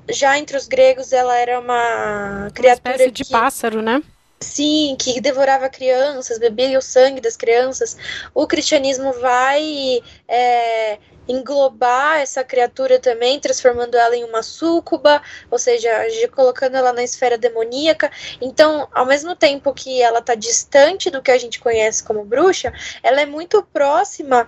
[0.10, 2.90] Já entre os gregos, ela era uma criatura.
[2.90, 4.02] Uma espécie de que, pássaro, né?
[4.44, 7.98] Sim, que devorava crianças, bebia o sangue das crianças.
[8.34, 15.90] O cristianismo vai é, englobar essa criatura também, transformando ela em uma súcuba, ou seja,
[16.36, 18.12] colocando ela na esfera demoníaca.
[18.42, 22.74] Então, ao mesmo tempo que ela está distante do que a gente conhece como bruxa,
[23.02, 24.48] ela é muito próxima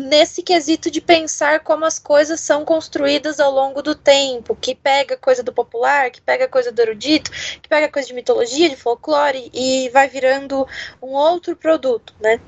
[0.00, 5.16] nesse quesito de pensar como as coisas são construídas ao longo do tempo, que pega
[5.16, 9.50] coisa do popular, que pega coisa do erudito, que pega coisa de mitologia, de folclore
[9.52, 10.66] e vai virando
[11.02, 12.40] um outro produto, né?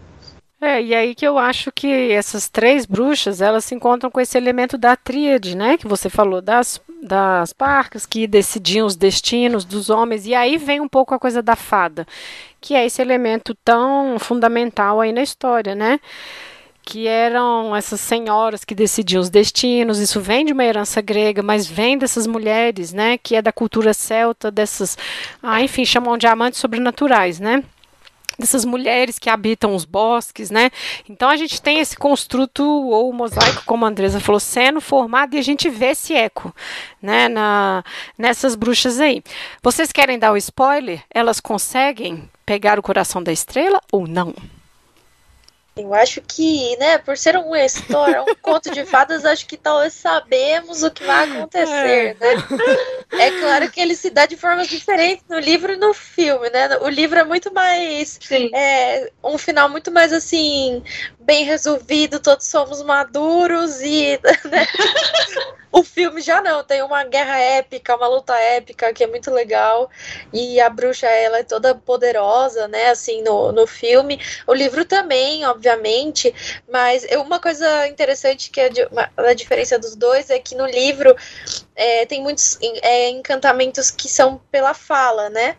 [0.61, 4.39] É, e aí que eu acho que essas três bruxas, elas se encontram com esse
[4.39, 5.77] elemento da tríade, né?
[5.77, 10.25] Que você falou das, das parcas que decidiam os destinos dos homens.
[10.25, 12.07] E aí vem um pouco a coisa da fada,
[12.61, 15.99] que é esse elemento tão fundamental aí na história, né?
[16.85, 19.99] Que eram essas senhoras que decidiam os destinos.
[19.99, 23.95] Isso vem de uma herança grega, mas vem dessas mulheres, né, que é da cultura
[23.95, 24.99] celta, dessas,
[25.43, 27.63] ah, enfim, chamam de amantes sobrenaturais, né?
[28.39, 30.71] dessas mulheres que habitam os bosques, né?
[31.09, 35.39] Então a gente tem esse construto ou mosaico, como a Andresa falou, sendo formado e
[35.39, 36.55] a gente vê esse eco,
[37.01, 37.85] né, na,
[38.17, 39.23] nessas bruxas aí.
[39.63, 41.03] Vocês querem dar o spoiler?
[41.11, 44.35] Elas conseguem pegar o coração da estrela ou não?
[45.75, 49.95] Eu acho que, né, por ser uma história, um conto de fadas, acho que talvez
[49.95, 52.17] sabemos o que vai acontecer, é.
[52.21, 52.47] né?
[53.19, 56.77] É claro que ele se dá de formas diferentes no livro e no filme, né?
[56.83, 58.19] O livro é muito mais.
[58.21, 58.51] Sim.
[58.55, 60.83] É, um final muito mais assim,
[61.33, 64.21] bem resolvido, todos somos maduros e.
[64.45, 64.67] Né?
[65.71, 69.91] O filme já não, tem uma guerra épica, uma luta épica que é muito legal.
[70.31, 72.91] E a bruxa, ela é toda poderosa, né?
[72.91, 74.21] Assim, no, no filme.
[74.47, 76.35] O livro também, obviamente.
[76.71, 78.71] Mas uma coisa interessante que é
[79.17, 81.17] a diferença dos dois é que no livro
[81.75, 85.57] é, tem muitos é, encantamentos que são pela fala, né?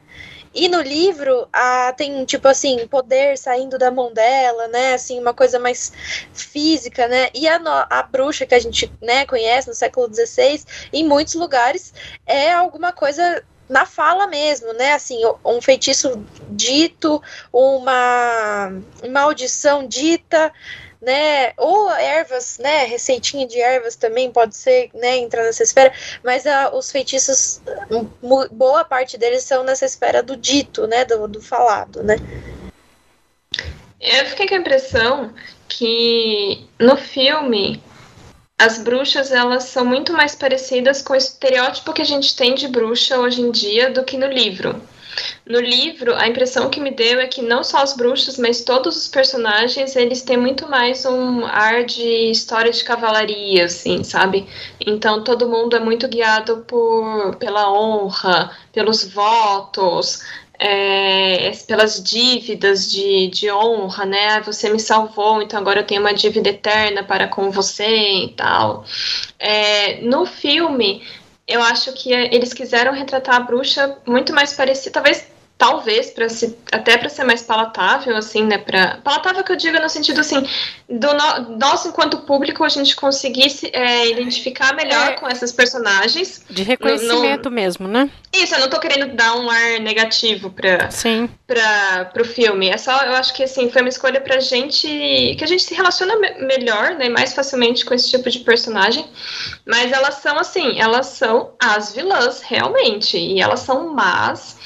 [0.54, 4.94] E no livro, a, tem, tipo assim, poder saindo da mão dela, né?
[4.94, 5.92] Assim, uma coisa mais
[6.34, 7.30] física, né?
[7.34, 11.94] E a, a bruxa que a gente né, conhece no século XVI, em muitos lugares,
[12.26, 14.94] é alguma coisa na fala mesmo, né?
[14.94, 18.72] Assim, um feitiço dito, uma
[19.10, 20.54] maldição dita,
[21.04, 21.54] né?
[21.58, 22.86] Ou ervas, né?
[22.86, 25.18] Receitinha de ervas também pode ser, né?
[25.18, 27.62] Entrar nessa esfera, mas uh, os feitiços,
[28.52, 31.06] boa parte deles são nessa esfera do dito, né?
[31.06, 32.16] Do, do falado, né?
[34.00, 35.34] Eu fiquei com a impressão
[35.68, 37.82] que no filme
[38.58, 42.68] as bruxas elas são muito mais parecidas com o estereótipo que a gente tem de
[42.68, 44.82] bruxa hoje em dia do que no livro.
[45.46, 48.96] No livro, a impressão que me deu é que não só as bruxas, mas todos
[48.96, 54.48] os personagens, eles têm muito mais um ar de história de cavalaria, assim, sabe?
[54.80, 60.22] Então todo mundo é muito guiado por pela honra, pelos votos,
[60.60, 64.28] é, pelas dívidas de, de honra, né?
[64.30, 68.30] Ah, você me salvou, então agora eu tenho uma dívida eterna para com você e
[68.30, 68.86] tal.
[69.38, 71.02] É, no filme,
[71.48, 75.28] eu acho que eles quiseram retratar a bruxa muito mais parecida, talvez
[75.64, 76.28] talvez para
[76.74, 80.46] até para ser mais palatável assim né para palatável que eu digo no sentido assim
[80.90, 86.44] do no, nós enquanto público a gente conseguisse é, identificar melhor é, com essas personagens.
[86.50, 88.10] De reconhecimento no, no, mesmo né?
[88.34, 91.30] Isso eu não tô querendo dar um ar negativo para sim.
[91.48, 92.68] para pro filme.
[92.68, 95.74] É só eu acho que assim foi uma escolha para gente que a gente se
[95.74, 99.06] relaciona me melhor né mais facilmente com esse tipo de personagem.
[99.66, 103.18] Mas elas são assim elas são as vilãs realmente.
[103.18, 104.58] E elas são más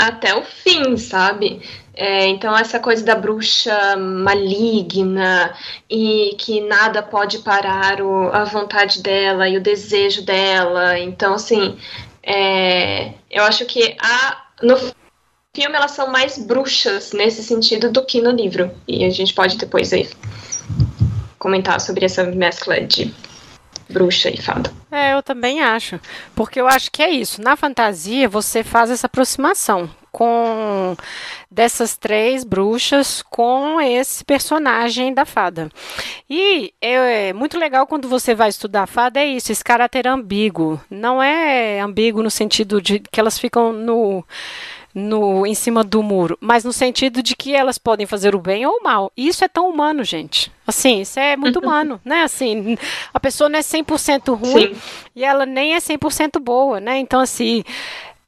[0.00, 1.60] até o fim, sabe?
[1.94, 5.54] É, então, essa coisa da bruxa maligna
[5.88, 10.98] e que nada pode parar o, a vontade dela e o desejo dela.
[10.98, 11.76] Então, assim,
[12.22, 18.22] é, eu acho que a, no filme elas são mais bruxas nesse sentido do que
[18.22, 18.70] no livro.
[18.88, 20.08] E a gente pode depois aí
[21.38, 23.12] comentar sobre essa mescla de
[23.90, 24.72] bruxa e fada.
[24.90, 26.00] É, eu também acho.
[26.34, 27.42] Porque eu acho que é isso.
[27.42, 30.96] Na fantasia, você faz essa aproximação com
[31.50, 35.70] dessas três bruxas com esse personagem da fada.
[36.28, 40.80] E é muito legal quando você vai estudar a fada, é isso, esse caráter ambíguo.
[40.90, 44.24] Não é ambíguo no sentido de que elas ficam no
[44.94, 48.66] no em cima do muro, mas no sentido de que elas podem fazer o bem
[48.66, 49.12] ou o mal.
[49.16, 50.52] E isso é tão humano, gente.
[50.66, 52.22] Assim, isso é muito humano, né?
[52.22, 52.76] Assim,
[53.12, 54.80] a pessoa não é 100% ruim Sim.
[55.14, 56.98] e ela nem é 100% boa, né?
[56.98, 57.62] Então, assim,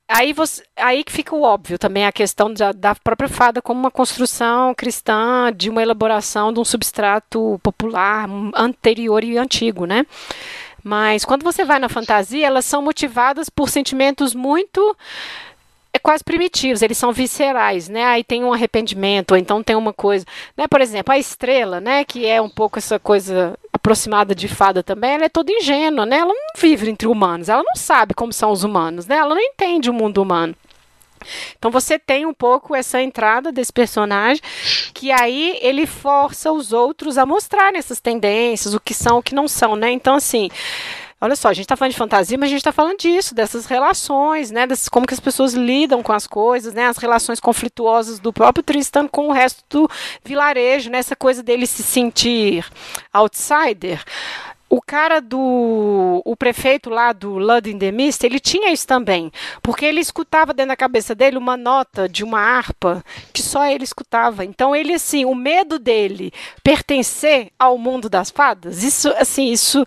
[0.08, 3.80] aí, você, aí que fica o óbvio também a questão da, da, própria fada como
[3.80, 10.06] uma construção cristã de uma elaboração de um substrato popular anterior e antigo, né?
[10.84, 14.96] Mas quando você vai na fantasia, elas são motivadas por sentimentos muito
[15.94, 18.04] é quase primitivos, eles são viscerais, né?
[18.04, 20.24] Aí tem um arrependimento, ou então tem uma coisa,
[20.56, 20.66] né?
[20.66, 22.04] Por exemplo, a estrela, né?
[22.04, 26.16] Que é um pouco essa coisa aproximada de fada também, ela é toda ingênua, né?
[26.16, 29.16] Ela não vive entre humanos, ela não sabe como são os humanos, né?
[29.16, 30.54] Ela não entende o mundo humano.
[31.56, 34.42] Então você tem um pouco essa entrada desse personagem
[34.92, 39.34] que aí ele força os outros a mostrarem essas tendências, o que são, o que
[39.34, 39.90] não são, né?
[39.90, 40.48] Então assim,
[41.24, 43.66] Olha só, a gente está falando de fantasia, mas a gente está falando disso, dessas
[43.66, 44.66] relações, né?
[44.90, 46.86] Como que as pessoas lidam com as coisas, né?
[46.86, 49.88] As relações conflituosas do próprio Tristan com o resto do
[50.24, 50.98] vilarejo, né?
[50.98, 52.66] Essa coisa dele se sentir
[53.12, 54.02] outsider.
[54.68, 56.22] O cara do.
[56.24, 59.30] O prefeito lá do Lud in the Mist, ele tinha isso também.
[59.62, 63.84] Porque ele escutava dentro da cabeça dele uma nota de uma harpa que só ele
[63.84, 64.44] escutava.
[64.44, 66.32] Então, ele, assim, o medo dele
[66.64, 69.86] pertencer ao mundo das fadas, isso, assim, isso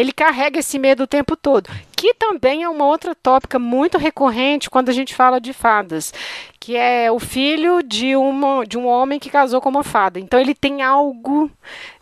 [0.00, 4.68] ele carrega esse medo o tempo todo, que também é uma outra tópica muito recorrente
[4.68, 6.12] quando a gente fala de fadas,
[6.60, 10.20] que é o filho de, uma, de um homem que casou com uma fada.
[10.20, 11.50] Então ele tem algo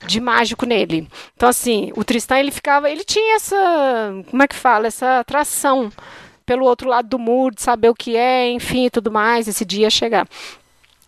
[0.06, 1.08] de mágico nele.
[1.36, 3.56] Então assim, o Tristan ele ficava, ele tinha essa,
[4.30, 5.90] como é que fala, essa atração
[6.44, 9.88] pelo outro lado do muro, de saber o que é, enfim, tudo mais, esse dia
[9.88, 10.26] chegar.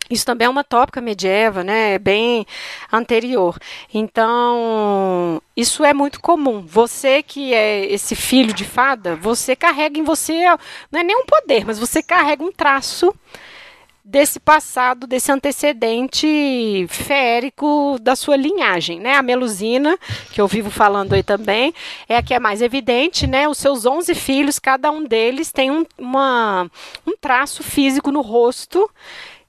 [0.09, 1.93] Isso também é uma tópica medieval, né?
[1.93, 2.45] É bem
[2.91, 3.57] anterior.
[3.93, 6.65] Então, isso é muito comum.
[6.65, 10.45] Você que é esse filho de fada, você carrega em você,
[10.91, 13.13] não é nem um poder, mas você carrega um traço
[14.07, 19.15] desse passado, desse antecedente férico da sua linhagem, né?
[19.15, 19.97] A Melusina,
[20.31, 21.73] que eu vivo falando aí também,
[22.07, 23.49] é a que é mais evidente, né?
[23.49, 26.71] Os seus 11 filhos, cada um deles tem um, uma,
[27.05, 28.89] um traço físico no rosto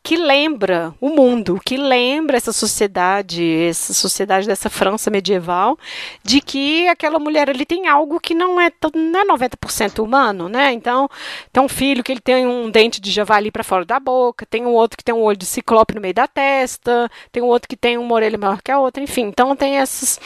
[0.03, 5.79] que lembra o mundo, que lembra essa sociedade, essa sociedade dessa França medieval,
[6.23, 10.73] de que aquela mulher ali tem algo que não é, não é 90% humano, né?
[10.73, 11.09] Então,
[11.53, 14.65] tem um filho que ele tem um dente de javali para fora da boca, tem
[14.65, 17.69] um outro que tem um olho de ciclope no meio da testa, tem um outro
[17.69, 19.27] que tem uma orelha maior que a outra, enfim.
[19.27, 20.19] Então, tem essas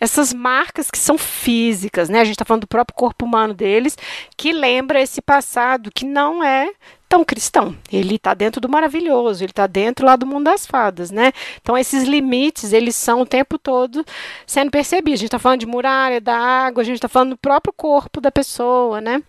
[0.00, 2.20] essas marcas que são físicas, né?
[2.20, 3.98] A gente está falando do próprio corpo humano deles,
[4.34, 6.70] que lembra esse passado que não é
[7.10, 7.76] tão cristão.
[7.92, 11.32] Ele está dentro do maravilhoso, ele está dentro lá do mundo das fadas, né?
[11.60, 14.06] Então esses limites, eles são o tempo todo
[14.46, 15.18] sendo percebidos.
[15.18, 18.20] A gente está falando de muralha, da água, a gente está falando do próprio corpo
[18.20, 19.20] da pessoa, né?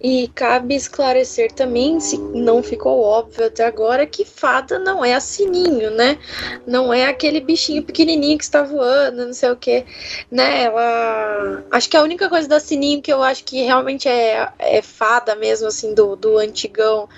[0.00, 5.20] E cabe esclarecer também, se não ficou óbvio até agora, que fada não é a
[5.20, 6.18] sininho, né?
[6.66, 9.84] Não é aquele bichinho pequenininho que está voando, não sei o que,
[10.30, 10.64] né?
[10.64, 11.64] Ela...
[11.70, 15.34] Acho que a única coisa da sininho que eu acho que realmente é, é fada
[15.34, 17.08] mesmo, assim, do, do antigão,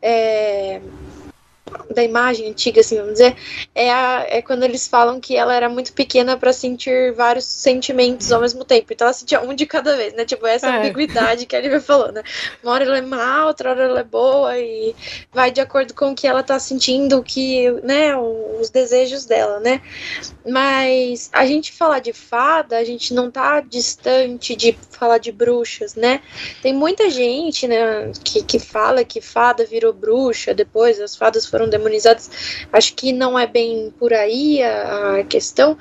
[0.00, 0.80] é
[1.94, 3.36] da imagem antiga, assim, vamos dizer,
[3.74, 8.30] é, a, é quando eles falam que ela era muito pequena para sentir vários sentimentos
[8.32, 8.92] ao mesmo tempo.
[8.92, 10.24] Então ela sentia um de cada vez, né?
[10.24, 10.78] Tipo, essa é.
[10.78, 12.22] ambiguidade que a Lívia falou, né?
[12.62, 14.94] Uma hora ela é má, outra hora ela é boa e
[15.32, 19.80] vai de acordo com o que ela tá sentindo, que, né, os desejos dela, né?
[20.48, 25.94] Mas a gente falar de fada, a gente não tá distante de falar de bruxas,
[25.94, 26.20] né?
[26.62, 31.59] Tem muita gente, né, que, que fala que fada virou bruxa, depois as fadas foram
[31.68, 32.30] demonizadas.
[32.72, 35.76] Acho que não é bem por aí a, a questão.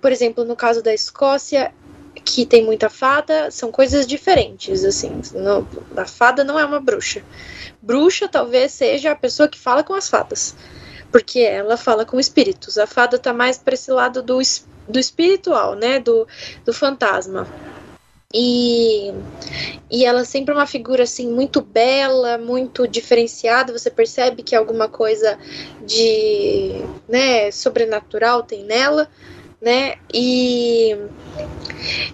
[0.00, 1.72] Por exemplo, no caso da Escócia,
[2.24, 5.20] que tem muita fada, são coisas diferentes, assim.
[5.34, 5.66] Não,
[5.96, 7.22] a fada não é uma bruxa.
[7.80, 10.54] Bruxa talvez seja a pessoa que fala com as fadas,
[11.10, 12.78] porque ela fala com espíritos.
[12.78, 14.38] A fada tá mais para esse lado do,
[14.88, 16.26] do espiritual, né, do,
[16.64, 17.46] do fantasma.
[18.32, 19.12] E,
[19.90, 23.76] e ela é sempre uma figura assim muito bela, muito diferenciada.
[23.76, 25.36] Você percebe que alguma coisa
[25.84, 29.08] de né, sobrenatural tem nela,
[29.60, 29.96] né?
[30.14, 30.96] E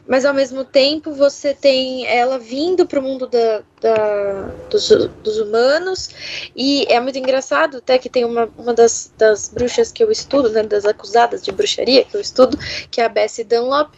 [0.07, 4.89] mas ao mesmo tempo você tem ela vindo para o mundo da, da, dos,
[5.23, 6.09] dos, humanos
[6.55, 10.51] e é muito engraçado até que tem uma, uma das, das bruxas que eu estudo,
[10.51, 12.57] né, das acusadas de bruxaria que eu estudo,
[12.91, 13.93] que é a Bessie Dunlop,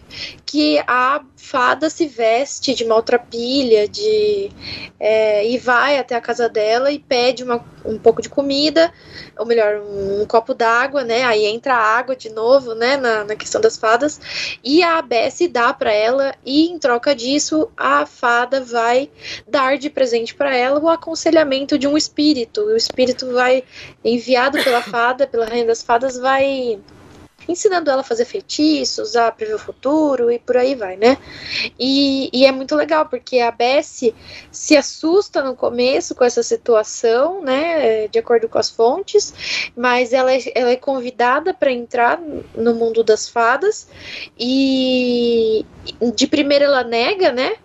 [0.46, 4.50] que a fada se veste de maltrapilha, de
[4.98, 8.92] é, e vai até a casa dela e pede uma, um pouco de comida,
[9.38, 11.22] ou melhor, um, um copo d'água, né?
[11.24, 12.96] Aí entra a água de novo, né?
[12.96, 14.20] Na, na questão das fadas
[14.62, 19.10] e a Bessie dá para ela e em troca disso a fada vai
[19.46, 22.60] dar de presente para ela o aconselhamento de um espírito.
[22.60, 23.64] O espírito vai
[24.04, 26.78] enviado pela fada, pela rainha das fadas, vai
[27.48, 31.16] ensinando ela a fazer feitiços, a prever o futuro e por aí vai, né?
[31.78, 34.14] E, e é muito legal, porque a Bessie
[34.52, 38.06] se assusta no começo com essa situação, né?
[38.08, 42.20] De acordo com as fontes, mas ela é, ela é convidada para entrar
[42.54, 43.88] no mundo das fadas
[44.38, 45.64] e
[46.14, 47.56] de primeira ela nega, né?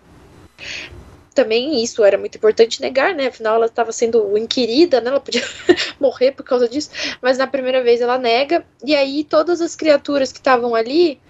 [1.34, 3.26] Também isso era muito importante negar, né?
[3.26, 5.10] Afinal, ela estava sendo inquirida, né?
[5.10, 5.42] Ela podia
[6.00, 6.90] morrer por causa disso.
[7.20, 8.64] Mas na primeira vez ela nega.
[8.84, 11.20] E aí todas as criaturas que estavam ali,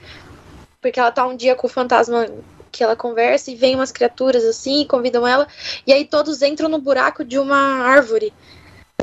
[0.81, 2.29] porque ela tá um dia com o fantasma
[2.71, 5.47] que ela conversa e vem umas criaturas assim, convidam ela,
[5.87, 8.33] e aí todos entram no buraco de uma árvore.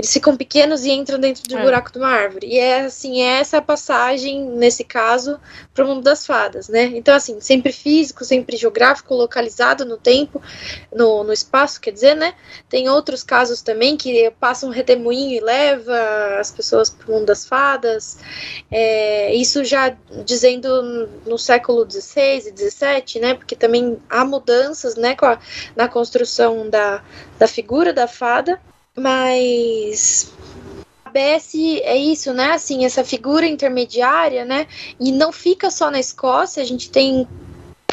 [0.01, 1.61] Eles ficam pequenos e entram dentro do é.
[1.61, 2.47] buraco de uma árvore.
[2.47, 5.39] E é assim, é essa passagem, nesse caso,
[5.75, 6.85] para o mundo das fadas, né?
[6.95, 10.41] Então, assim, sempre físico, sempre geográfico, localizado no tempo,
[10.91, 12.33] no, no espaço, quer dizer, né?
[12.67, 17.27] Tem outros casos também que passa um redemoinho e leva as pessoas para o mundo
[17.27, 18.17] das fadas.
[18.71, 19.95] É, isso já
[20.25, 23.35] dizendo no século XVI e XVII, né?
[23.35, 25.15] Porque também há mudanças, né?
[25.21, 25.37] A,
[25.75, 27.03] na construção da,
[27.37, 28.59] da figura da fada
[28.97, 30.33] mas
[31.05, 32.51] a BS é isso, né?
[32.51, 34.67] Assim, essa figura intermediária, né?
[34.99, 37.27] E não fica só na Escócia, a gente tem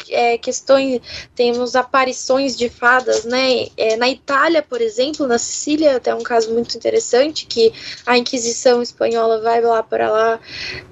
[0.09, 1.01] é, questões,
[1.35, 3.67] temos aparições de fadas, né?
[3.77, 7.73] É, na Itália, por exemplo, na Sicília, até um caso muito interessante que
[8.05, 10.39] a Inquisição espanhola vai lá para lá,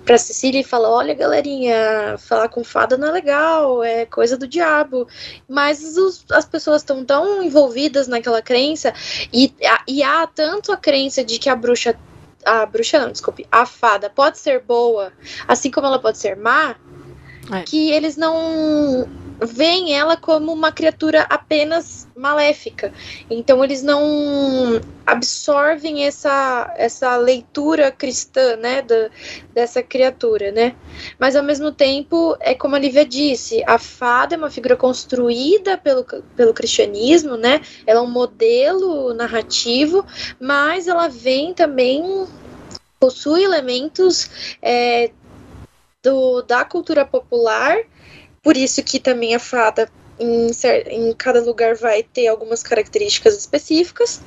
[0.06, 4.48] para Sicília e fala: olha, galerinha, falar com fada não é legal, é coisa do
[4.48, 5.08] diabo.
[5.48, 8.94] Mas os, as pessoas estão tão envolvidas naquela crença
[9.34, 9.54] e,
[9.88, 11.98] e há tanto a crença de que a bruxa
[12.46, 15.12] a bruxa não, desculpe, a fada pode ser boa,
[15.48, 16.78] assim como ela pode ser má,
[17.52, 17.62] é.
[17.62, 19.08] que eles não
[19.40, 22.92] veem ela como uma criatura apenas maléfica.
[23.30, 28.84] Então eles não absorvem essa, essa leitura cristã, né,
[29.54, 30.76] dessa criatura, né?
[31.20, 35.78] Mas ao mesmo tempo, é como a Lívia disse, a fada é uma figura construída
[35.78, 36.04] pelo,
[36.36, 37.62] pelo cristianismo, né?
[37.86, 40.06] Ela é um modelo narrativo,
[40.40, 42.26] mas ela vem também
[43.00, 45.12] possui elementos é,
[46.08, 47.78] do, da cultura popular,
[48.42, 50.50] por isso que também a fada em,
[50.88, 54.22] em cada lugar vai ter algumas características específicas.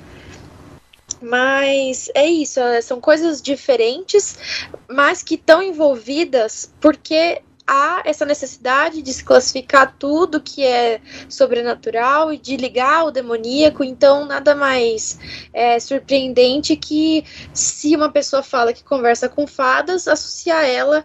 [1.22, 9.01] Mas é isso, é, são coisas diferentes, mas que estão envolvidas porque há essa necessidade
[9.01, 15.18] de se classificar tudo que é sobrenatural e de ligar o demoníaco, então nada mais
[15.53, 17.24] é, surpreendente que
[17.55, 21.05] se uma pessoa fala que conversa com fadas, associar ela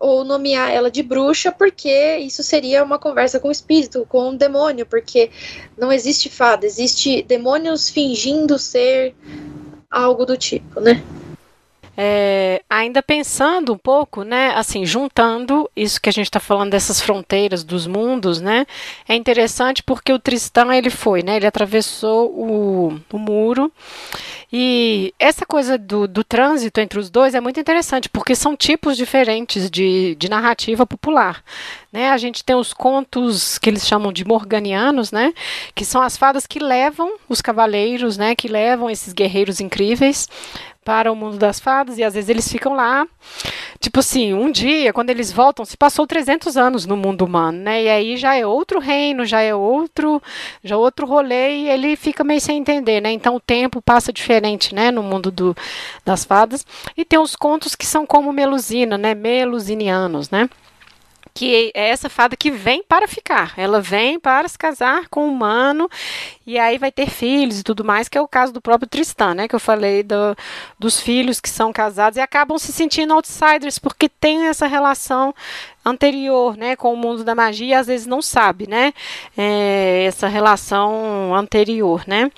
[0.00, 4.36] ou nomear ela de bruxa, porque isso seria uma conversa com o espírito, com um
[4.36, 5.30] demônio, porque
[5.76, 9.14] não existe fada, existe demônios fingindo ser
[9.90, 11.02] algo do tipo, né?
[12.02, 16.98] É, ainda pensando um pouco, né, assim, juntando isso que a gente está falando dessas
[16.98, 18.66] fronteiras dos mundos, né,
[19.06, 23.70] é interessante porque o Tristão ele foi, né, ele atravessou o, o muro
[24.50, 28.96] E essa coisa do, do trânsito entre os dois é muito interessante, porque são tipos
[28.96, 31.44] diferentes de, de narrativa popular.
[31.92, 32.10] Né?
[32.10, 35.32] A gente tem os contos que eles chamam de morganianos, né?
[35.74, 38.34] que são as fadas que levam os cavaleiros, né?
[38.34, 40.26] que levam esses guerreiros incríveis
[40.90, 43.06] para o mundo das fadas e às vezes eles ficam lá.
[43.78, 47.84] Tipo assim, um dia, quando eles voltam, se passou 300 anos no mundo humano, né?
[47.84, 50.20] E aí já é outro reino, já é outro,
[50.64, 53.12] já é outro rolê e ele fica meio sem entender, né?
[53.12, 55.56] Então o tempo passa diferente, né, no mundo do,
[56.04, 56.66] das fadas.
[56.96, 59.14] E tem os contos que são como Melusina, né?
[59.14, 60.50] Melusinianos, né?
[61.34, 63.54] Que é essa fada que vem para ficar.
[63.56, 65.88] Ela vem para se casar com um humano
[66.46, 69.34] e aí vai ter filhos e tudo mais, que é o caso do próprio Tristan,
[69.34, 69.48] né?
[69.48, 70.36] Que eu falei do,
[70.78, 75.34] dos filhos que são casados e acabam se sentindo outsiders porque tem essa relação
[75.84, 78.92] anterior, né, com o mundo da magia e às vezes não sabe, né,
[79.36, 82.30] é, essa relação anterior, né.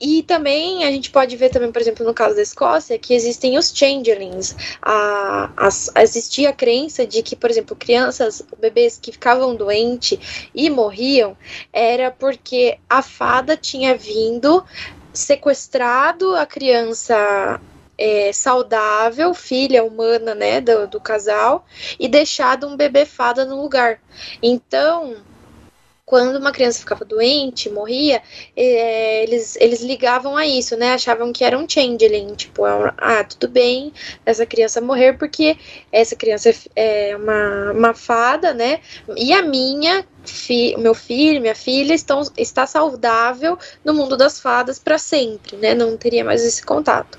[0.00, 3.58] E também a gente pode ver também, por exemplo, no caso da Escócia, que existem
[3.58, 4.54] os changelings.
[4.80, 10.70] A, a, existia a crença de que, por exemplo, crianças, bebês que ficavam doentes e
[10.70, 11.36] morriam,
[11.72, 14.64] era porque a fada tinha vindo,
[15.12, 17.60] sequestrado a criança
[17.98, 21.66] é, saudável, filha humana, né, do, do casal,
[21.98, 24.00] e deixado um bebê fada no lugar.
[24.40, 25.16] Então,
[26.08, 28.22] quando uma criança ficava doente, morria,
[28.56, 30.94] é, eles, eles ligavam a isso, né?
[30.94, 33.92] Achavam que era um changeling, tipo, é ah, tudo bem
[34.24, 35.58] essa criança morrer porque
[35.92, 38.80] essa criança é uma, uma fada, né?
[39.18, 44.78] E a minha fi, meu filho, minha filha estão, está saudável no mundo das fadas
[44.78, 45.74] para sempre, né?
[45.74, 47.18] Não teria mais esse contato.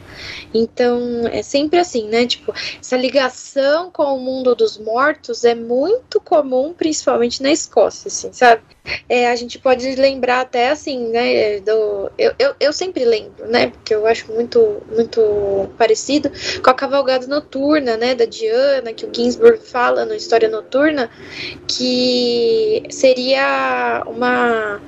[0.54, 2.26] Então, é sempre assim, né?
[2.26, 8.32] Tipo, essa ligação com o mundo dos mortos é muito comum, principalmente na Escócia, assim,
[8.34, 8.62] sabe?
[9.08, 11.60] É, a gente pode lembrar até assim, né?
[11.60, 13.68] Do, eu, eu, eu sempre lembro, né?
[13.68, 16.32] Porque eu acho muito, muito parecido
[16.64, 18.16] com a cavalgada noturna, né?
[18.16, 21.10] Da Diana, que o Ginsburg fala na História Noturna,
[21.68, 24.82] que seria uma,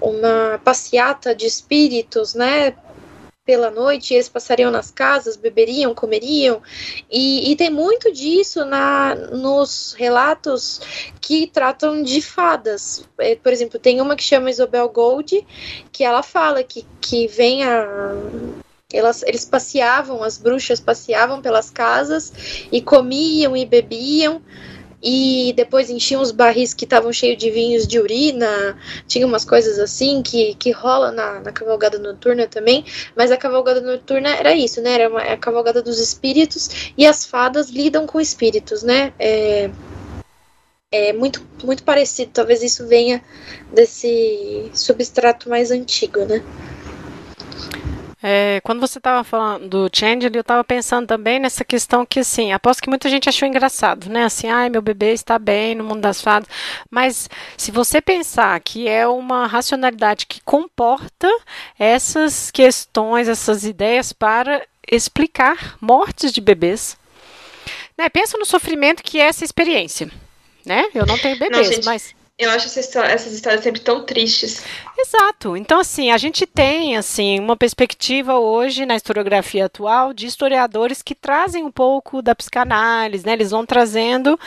[0.00, 2.74] uma passeata de espíritos, né?
[3.44, 6.62] Pela noite, eles passariam nas casas, beberiam, comeriam,
[7.10, 10.80] e, e tem muito disso na, nos relatos
[11.20, 13.04] que tratam de fadas.
[13.18, 15.44] É, por exemplo, tem uma que chama Isabel Gold,
[15.90, 18.14] que ela fala que, que vem a
[18.92, 22.32] elas, eles passeavam, as bruxas passeavam pelas casas
[22.70, 24.42] e comiam e bebiam
[25.02, 28.76] e depois enchiam os barris que estavam cheios de vinhos de urina,
[29.08, 32.84] tinha umas coisas assim que, que rola na, na cavalgada noturna também,
[33.16, 34.92] mas a cavalgada noturna era isso, né?
[34.92, 39.12] Era uma, a cavalgada dos espíritos e as fadas lidam com espíritos, né?
[39.18, 39.70] É,
[40.92, 43.24] é muito, muito parecido, talvez isso venha
[43.72, 46.42] desse substrato mais antigo, né?
[48.22, 52.52] É, quando você estava falando do Chandler, eu estava pensando também nessa questão que, assim,
[52.52, 54.24] aposto que muita gente achou engraçado, né?
[54.24, 56.48] Assim, ai, meu bebê está bem no mundo das fadas.
[56.88, 61.28] Mas se você pensar que é uma racionalidade que comporta
[61.76, 66.96] essas questões, essas ideias para explicar mortes de bebês,
[67.98, 68.08] né?
[68.08, 70.08] Pensa no sofrimento que é essa experiência,
[70.64, 70.86] né?
[70.94, 72.14] Eu não tenho bebês, não, mas
[72.44, 74.62] eu acho essas histórias sempre tão tristes.
[74.98, 75.56] Exato.
[75.56, 81.14] Então, assim, a gente tem assim uma perspectiva hoje na historiografia atual de historiadores que
[81.14, 83.32] trazem um pouco da psicanálise, né?
[83.32, 84.38] Eles vão trazendo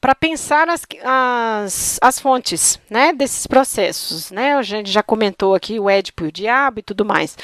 [0.00, 4.30] para pensar as, as, as fontes né, desses processos.
[4.30, 4.54] Né?
[4.54, 7.36] A gente já comentou aqui o Édipo e o Diabo e tudo mais.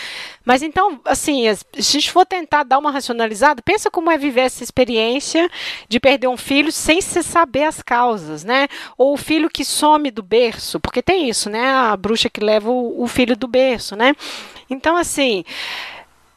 [0.44, 4.42] Mas então, assim, se a gente for tentar dar uma racionalizada, pensa como é viver
[4.42, 5.50] essa experiência
[5.88, 8.68] de perder um filho sem se saber as causas, né?
[8.96, 11.70] Ou o filho que some do berço, porque tem isso, né?
[11.70, 14.14] A bruxa que leva o, o filho do berço, né?
[14.68, 15.44] Então, assim,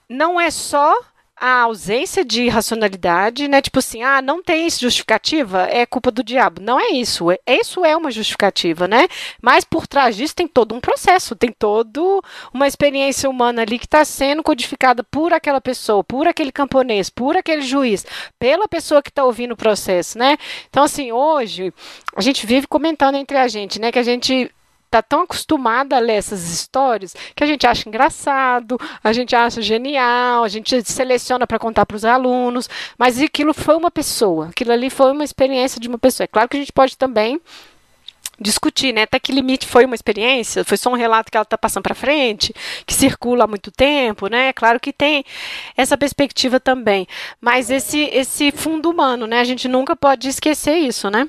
[0.09, 0.93] não é só
[1.37, 3.61] a ausência de racionalidade, né?
[3.61, 6.61] Tipo assim, ah, não tem justificativa, é culpa do diabo.
[6.61, 7.29] Não é isso.
[7.31, 9.07] É, isso é uma justificativa, né?
[9.41, 12.23] Mas por trás disso tem todo um processo, tem todo
[12.53, 17.35] uma experiência humana ali que está sendo codificada por aquela pessoa, por aquele camponês, por
[17.35, 18.05] aquele juiz,
[18.39, 20.37] pela pessoa que está ouvindo o processo, né?
[20.69, 21.73] Então, assim, hoje
[22.15, 23.91] a gente vive comentando entre a gente, né?
[23.91, 24.49] Que a gente
[24.95, 29.61] está tão acostumada a ler essas histórias que a gente acha engraçado, a gente acha
[29.61, 34.71] genial, a gente seleciona para contar para os alunos, mas aquilo foi uma pessoa, aquilo
[34.71, 36.25] ali foi uma experiência de uma pessoa.
[36.25, 37.41] É claro que a gente pode também
[38.39, 39.03] discutir, né?
[39.03, 41.95] Até que limite foi uma experiência, foi só um relato que ela está passando para
[41.95, 42.53] frente,
[42.85, 44.51] que circula há muito tempo, né?
[44.53, 45.23] Claro que tem
[45.75, 47.07] essa perspectiva também,
[47.39, 49.39] mas esse esse fundo humano, né?
[49.39, 51.27] A gente nunca pode esquecer isso, né?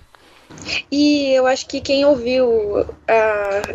[0.90, 2.86] E eu acho que quem ouviu uh,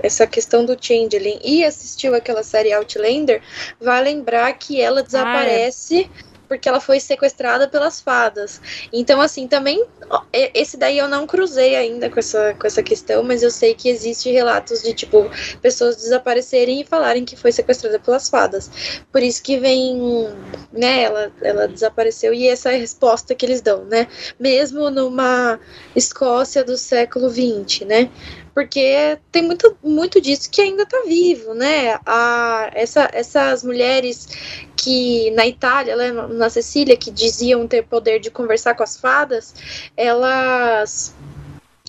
[0.03, 3.41] essa questão do Changeling e assistiu aquela série Outlander
[3.79, 6.09] vai lembrar que ela desaparece.
[6.09, 8.59] Ah, é porque ela foi sequestrada pelas fadas.
[8.91, 9.85] Então, assim, também.
[10.33, 13.87] Esse daí eu não cruzei ainda com essa, com essa questão, mas eu sei que
[13.87, 15.31] existe relatos de, tipo,
[15.61, 18.69] pessoas desaparecerem e falarem que foi sequestrada pelas fadas.
[19.09, 20.27] Por isso que vem.
[20.73, 24.07] Né, ela, ela desapareceu e essa é a resposta que eles dão, né?
[24.37, 25.57] Mesmo numa
[25.95, 28.09] Escócia do século XX, né?
[28.53, 31.99] Porque tem muito, muito disso que ainda está vivo, né?
[32.05, 34.27] A, essa, essas mulheres
[34.75, 39.53] que na Itália, né, na Sicília, que diziam ter poder de conversar com as fadas,
[39.95, 41.13] elas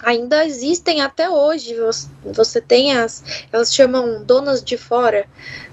[0.02, 1.76] ainda existem até hoje.
[2.24, 3.44] Você tem as.
[3.52, 5.26] Elas chamam donas de fora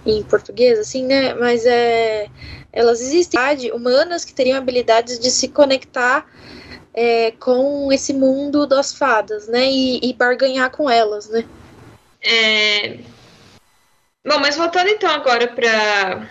[0.06, 1.34] em português, assim, né?
[1.34, 2.28] Mas é.
[2.72, 6.26] Elas existem humanas que teriam habilidades de se conectar
[6.93, 9.65] é, com esse mundo das fadas, né?
[9.70, 11.45] E, e barganhar com elas, né?
[12.22, 12.99] É...
[14.26, 16.28] Bom, mas voltando então agora para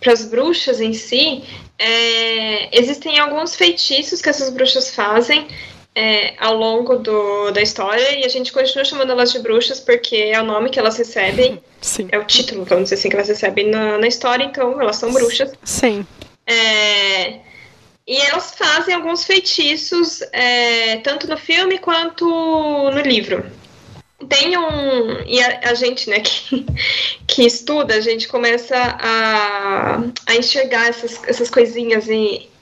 [0.00, 1.44] para as bruxas em si,
[1.78, 5.46] é, existem alguns feitiços que essas bruxas fazem
[5.94, 10.16] é, ao longo do, da história e a gente continua chamando elas de bruxas porque
[10.16, 12.08] é o nome que elas recebem, Sim.
[12.10, 15.12] é o título, vamos dizer assim, que elas recebem na, na história, então elas são
[15.12, 15.52] bruxas.
[15.64, 16.06] Sim.
[16.46, 17.40] É,
[18.06, 23.44] e elas fazem alguns feitiços, é, tanto no filme quanto no livro.
[24.28, 25.22] Tem um.
[25.26, 26.64] E a, a, gente, né, que,
[27.26, 32.08] que estuda, a gente começa a, a enxergar essas, essas coisinhas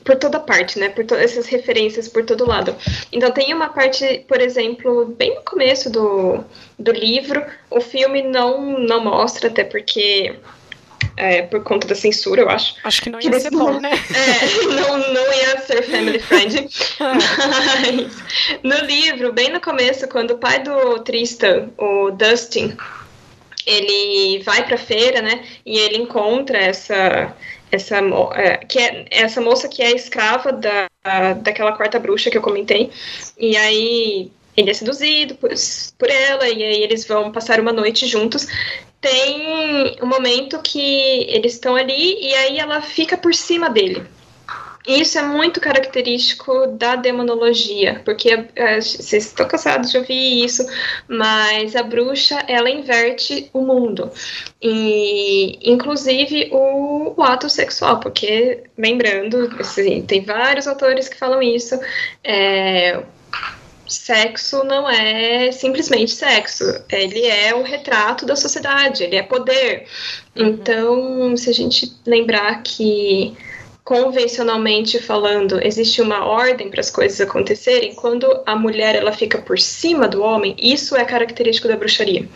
[0.04, 0.88] por toda parte, né?
[0.88, 2.74] Por todas essas referências por todo lado.
[3.12, 6.44] Então tem uma parte, por exemplo, bem no começo do,
[6.78, 10.34] do livro, o filme não, não mostra, até porque
[11.16, 12.74] é, por conta da censura, eu acho.
[12.84, 13.90] Acho que não ia que ser bom, né?
[14.14, 16.68] É, não, não ia ser family friend.
[16.98, 18.22] Mas
[18.62, 22.76] no livro, bem no começo, quando o pai do Tristan, o Dustin,
[23.66, 25.44] ele vai pra feira, né?
[25.64, 27.34] E ele encontra essa
[27.70, 27.96] essa
[28.34, 30.88] é, que é essa moça que é escrava da
[31.42, 32.90] daquela quarta bruxa que eu comentei.
[33.38, 35.50] E aí ele é seduzido por,
[35.98, 38.46] por ela e aí eles vão passar uma noite juntos
[39.00, 44.04] tem um momento que eles estão ali e aí ela fica por cima dele.
[44.86, 50.64] Isso é muito característico da demonologia, porque é, vocês estão cansados de ouvir isso,
[51.06, 54.10] mas a bruxa ela inverte o mundo,
[54.60, 61.78] e inclusive o, o ato sexual, porque lembrando, assim, tem vários autores que falam isso.
[62.24, 63.02] É,
[63.86, 69.86] sexo não é simplesmente sexo, ele é o retrato da sociedade, ele é poder.
[70.36, 70.46] Uhum.
[70.46, 73.36] Então, se a gente lembrar que
[73.84, 79.58] convencionalmente falando, existe uma ordem para as coisas acontecerem, quando a mulher ela fica por
[79.58, 82.28] cima do homem, isso é característico da bruxaria.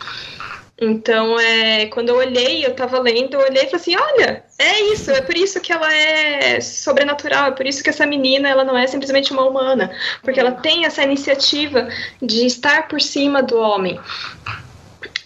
[0.80, 4.80] Então, é, quando eu olhei, eu estava lendo, eu olhei e falei assim, olha, é
[4.92, 8.64] isso, é por isso que ela é sobrenatural, é por isso que essa menina, ela
[8.64, 9.92] não é simplesmente uma humana,
[10.22, 11.88] porque ela tem essa iniciativa
[12.20, 14.00] de estar por cima do homem.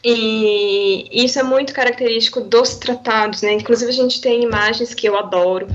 [0.04, 3.54] E isso é muito característico dos tratados, né?
[3.54, 5.66] Inclusive a gente tem imagens que eu adoro,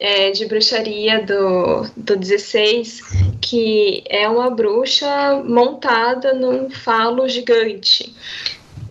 [0.00, 3.00] é, de bruxaria do, do 16,
[3.40, 8.12] que é uma bruxa montada num falo gigante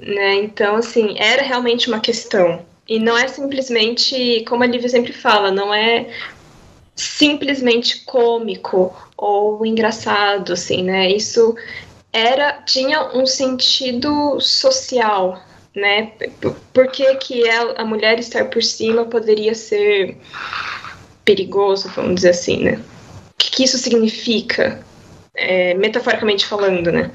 [0.02, 0.36] né?
[0.36, 2.66] Então, assim, era realmente uma questão.
[2.88, 6.08] E não é simplesmente, como a Lívia sempre fala, não é
[6.96, 11.10] simplesmente cômico ou engraçado, assim, né?
[11.10, 11.56] Isso
[12.14, 15.42] era tinha um sentido social,
[15.76, 16.12] né?
[16.74, 20.18] Por que, que a mulher estar por cima poderia ser
[21.24, 22.80] perigoso, vamos dizer assim, né?
[23.30, 24.84] O que, que isso significa,
[25.36, 27.12] é, metaforicamente falando, né?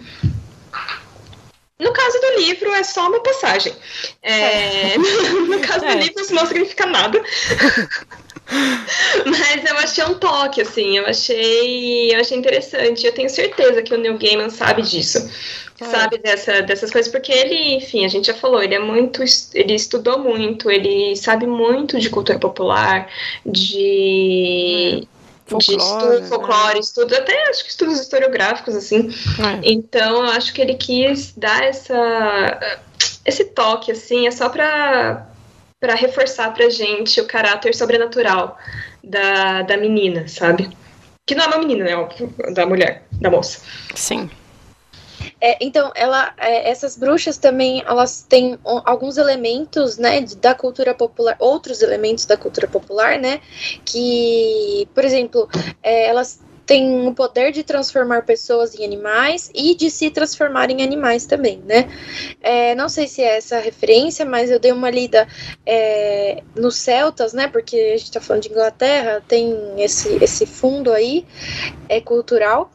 [1.78, 3.74] No caso do livro, é só uma passagem.
[4.22, 4.98] É, é.
[4.98, 5.94] no caso do é.
[5.96, 7.22] livro, isso não significa nada.
[9.26, 13.06] Mas eu achei um toque, assim, eu achei, eu achei interessante.
[13.06, 15.18] Eu tenho certeza que o Neil Gaiman sabe disso.
[15.78, 15.84] É.
[15.84, 19.22] Sabe dessa, dessas coisas, porque ele, enfim, a gente já falou, ele é muito.
[19.52, 23.10] Ele estudou muito, ele sabe muito de cultura popular,
[23.44, 25.02] de.
[25.02, 25.16] Hum
[25.46, 26.28] folclore, de estudo, né?
[26.28, 29.08] folclore, estudo, até acho que estudos historiográficos, assim.
[29.38, 29.60] É.
[29.62, 32.78] Então, eu acho que ele quis dar essa,
[33.24, 35.26] esse toque, assim, é só para
[35.80, 38.58] para reforçar pra gente o caráter sobrenatural
[39.02, 40.70] da, da menina, sabe?
[41.26, 41.92] Que não é uma menina, né?
[42.54, 43.60] Da mulher, da moça.
[43.94, 44.30] Sim.
[45.40, 51.36] É, então, ela, é, essas bruxas também, elas têm alguns elementos, né, da cultura popular,
[51.38, 53.40] outros elementos da cultura popular, né,
[53.84, 55.48] que, por exemplo,
[55.82, 60.82] é, elas têm o poder de transformar pessoas em animais e de se transformar em
[60.82, 61.88] animais também, né?
[62.42, 65.28] É, não sei se é essa referência, mas eu dei uma lida
[65.64, 67.46] é, nos celtas, né?
[67.46, 71.24] Porque a gente está falando de Inglaterra, tem esse, esse fundo aí
[71.88, 72.70] é cultural.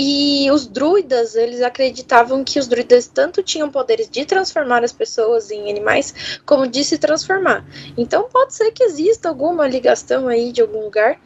[0.00, 5.50] E os druidas, eles acreditavam que os druidas tanto tinham poderes de transformar as pessoas
[5.50, 7.66] em animais, como de se transformar.
[7.96, 11.20] Então pode ser que exista alguma ligação aí de algum lugar.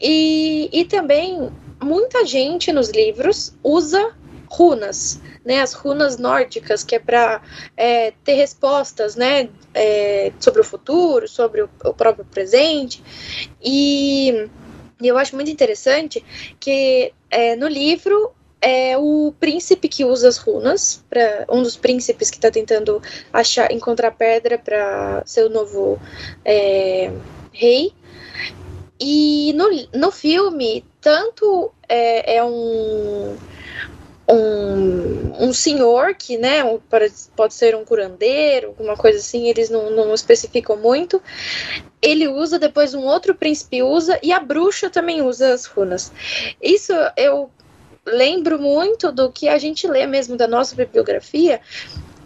[0.00, 1.50] E, e também
[1.82, 4.14] muita gente nos livros usa
[4.50, 5.60] runas, né?
[5.60, 7.42] As runas nórdicas, que é para
[7.76, 9.48] é, ter respostas, né?
[9.74, 13.02] É, sobre o futuro, sobre o, o próprio presente.
[13.62, 14.48] E
[15.00, 16.22] e eu acho muito interessante
[16.58, 22.30] que é, no livro é o príncipe que usa as runas, para um dos príncipes
[22.30, 23.00] que está tentando
[23.32, 25.98] achar, encontrar pedra para ser o novo
[26.44, 27.10] é,
[27.52, 27.94] rei.
[29.00, 33.36] E no, no filme, tanto é, é um
[34.30, 36.62] um, um senhor que, né,
[37.34, 41.20] pode, ser um curandeiro, alguma coisa assim, eles não, não especificam muito.
[42.00, 46.12] Ele usa, depois um outro príncipe usa, e a bruxa também usa as runas.
[46.62, 47.50] Isso eu
[48.06, 51.60] lembro muito do que a gente lê mesmo da nossa bibliografia,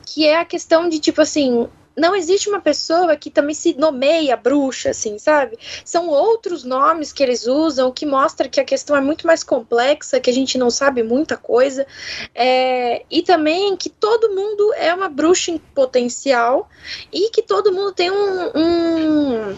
[0.06, 4.36] que é a questão de, tipo assim, não existe uma pessoa que também se nomeia
[4.36, 5.58] bruxa, assim, sabe?
[5.84, 10.20] São outros nomes que eles usam, que mostra que a questão é muito mais complexa,
[10.20, 11.86] que a gente não sabe muita coisa.
[12.34, 16.68] É, e também que todo mundo é uma bruxa em potencial
[17.12, 19.56] e que todo mundo tem um, um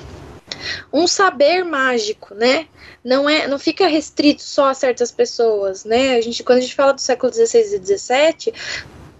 [0.92, 2.66] um saber mágico, né?
[3.04, 6.16] Não é, não fica restrito só a certas pessoas, né?
[6.16, 8.54] A gente, quando a gente fala do século XVI e XVII,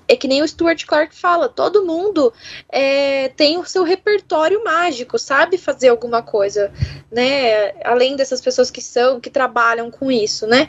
[0.09, 2.33] é que nem o Stuart Clark fala, todo mundo
[2.69, 6.73] é, tem o seu repertório mágico, sabe fazer alguma coisa,
[7.11, 7.73] né?
[7.85, 10.69] Além dessas pessoas que são, que trabalham com isso, né?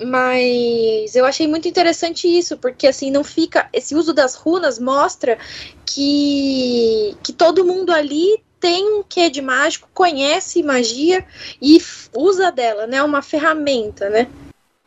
[0.00, 3.68] Mas eu achei muito interessante isso, porque assim não fica.
[3.72, 5.38] Esse uso das runas mostra
[5.86, 11.24] que, que todo mundo ali tem um quê de mágico, conhece magia
[11.60, 11.80] e
[12.14, 13.02] usa dela, né?
[13.02, 14.28] Uma ferramenta, né?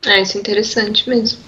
[0.06, 1.40] É, isso é interessante mesmo.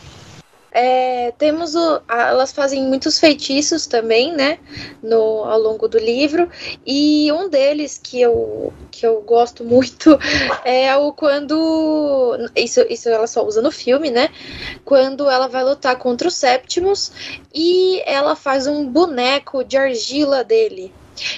[0.72, 4.60] É, temos o, elas fazem muitos feitiços também, né,
[5.02, 6.50] no, ao longo do livro,
[6.86, 10.18] e um deles que eu, que eu gosto muito
[10.64, 14.30] é o quando, isso, isso ela só usa no filme, né,
[14.86, 17.12] quando ela vai lutar contra o Septimus
[17.54, 20.94] e ela faz um boneco de argila dele,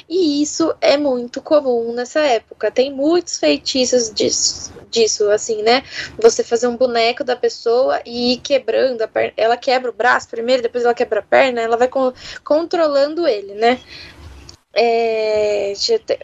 [0.07, 2.69] e isso é muito comum nessa época.
[2.69, 5.83] Tem muitos feitiços disso, disso, assim, né?
[6.19, 9.33] Você fazer um boneco da pessoa e ir quebrando a perna.
[9.37, 12.13] Ela quebra o braço primeiro, depois ela quebra a perna, ela vai co
[12.43, 13.79] controlando ele, né?
[14.73, 15.73] É,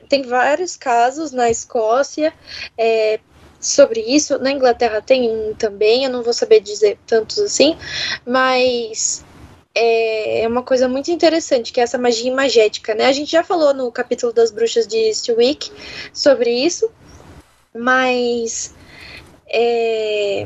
[0.08, 2.34] tem vários casos na Escócia
[2.78, 3.20] é,
[3.60, 4.38] sobre isso.
[4.40, 7.78] Na Inglaterra tem também, eu não vou saber dizer tantos assim,
[8.26, 9.26] mas
[9.76, 13.06] é, é uma coisa muito interessante, que é essa magia imagética, né?
[13.06, 15.72] A gente já falou no capítulo das bruxas de Stillwick
[16.14, 16.90] sobre isso,
[17.78, 18.74] mas
[19.48, 20.46] é,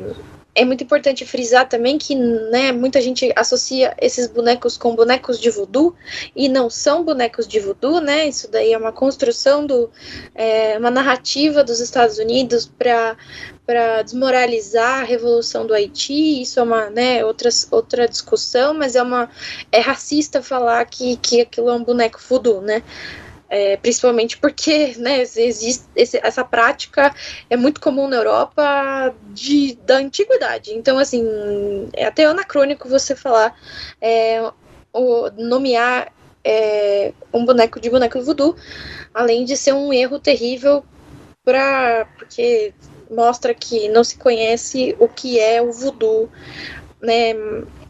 [0.53, 5.49] é muito importante frisar também que né, muita gente associa esses bonecos com bonecos de
[5.49, 5.95] voodoo
[6.35, 8.27] e não são bonecos de voodoo, né?
[8.27, 9.89] Isso daí é uma construção do
[10.35, 16.41] é, uma narrativa dos Estados Unidos para desmoralizar a revolução do Haiti.
[16.41, 19.29] Isso é uma né, outra, outra discussão, mas é uma
[19.71, 22.83] é racista falar que, que aquilo é um boneco voodoo, né?
[23.53, 27.13] É, principalmente porque né, existe esse, essa prática
[27.49, 30.71] é muito comum na Europa de, da antiguidade.
[30.71, 31.21] Então, assim,
[31.91, 33.53] é até anacrônico você falar,
[33.99, 34.41] é,
[35.37, 36.13] nomear
[36.45, 38.55] é, um boneco de boneco voodoo,
[39.13, 40.85] além de ser um erro terrível
[42.17, 42.73] porque
[43.09, 46.29] mostra que não se conhece o que é o voodoo,
[47.01, 47.33] né?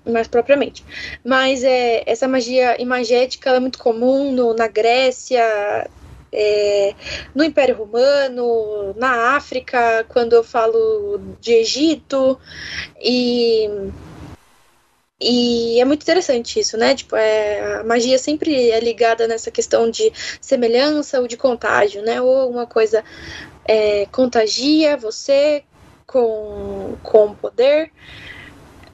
[0.05, 0.83] Mais propriamente.
[1.23, 5.89] Mas é, essa magia imagética é muito comum no, na Grécia,
[6.31, 6.95] é,
[7.35, 12.39] no Império Romano, na África, quando eu falo de Egito,
[12.99, 13.67] e,
[15.19, 16.95] e é muito interessante isso, né?
[16.95, 22.21] Tipo, é, a magia sempre é ligada nessa questão de semelhança ou de contágio, né?
[22.21, 23.03] Ou uma coisa
[23.65, 25.63] é, contagia você
[26.07, 27.91] com, com poder,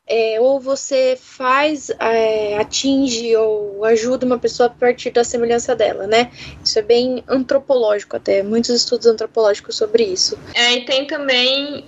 [0.07, 6.07] é, ou você faz, é, atinge ou ajuda uma pessoa a partir da semelhança dela,
[6.07, 6.31] né?
[6.63, 10.39] Isso é bem antropológico até, muitos estudos antropológicos sobre isso.
[10.53, 11.83] É, e tem também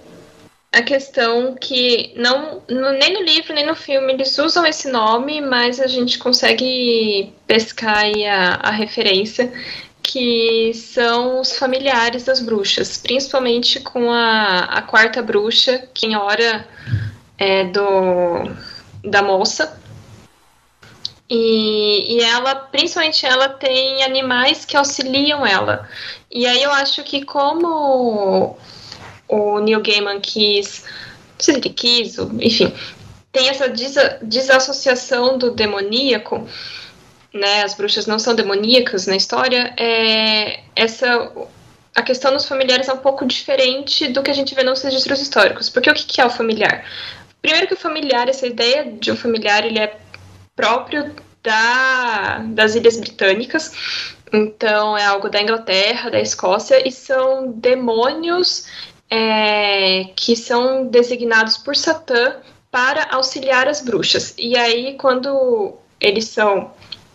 [0.72, 5.42] a questão que não, no, nem no livro nem no filme eles usam esse nome,
[5.42, 9.52] mas a gente consegue pescar a, a referência
[10.04, 16.68] que são os familiares das bruxas, principalmente com a, a quarta bruxa, que em hora
[17.40, 18.52] é do
[19.04, 19.80] da moça.
[21.30, 25.88] E, e ela, principalmente ela, tem animais que auxiliam ela.
[26.30, 28.58] E aí eu acho que como
[29.28, 32.74] o Neil Gaiman quis, não sei se ele quis, enfim,
[33.32, 33.70] tem essa
[34.24, 36.48] desassociação do demoníaco,
[37.32, 41.32] né, as bruxas não são demoníacas na história, é, essa
[41.96, 45.20] a questão dos familiares é um pouco diferente do que a gente vê nos registros
[45.20, 45.70] históricos.
[45.70, 46.86] Porque o que é o familiar?
[47.42, 49.98] Primeiro que o familiar, essa ideia de um familiar, ele é
[50.56, 53.72] próprio da, das Ilhas Britânicas.
[54.32, 58.68] Então é algo da Inglaterra, da Escócia, e são demônios
[59.10, 62.36] é, que são designados por Satã
[62.70, 64.36] para auxiliar as bruxas.
[64.38, 66.72] E aí, quando eles são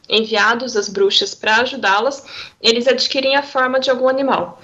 [0.08, 2.24] enviados às bruxas para ajudá-las,
[2.60, 4.60] eles adquirem a forma de algum animal.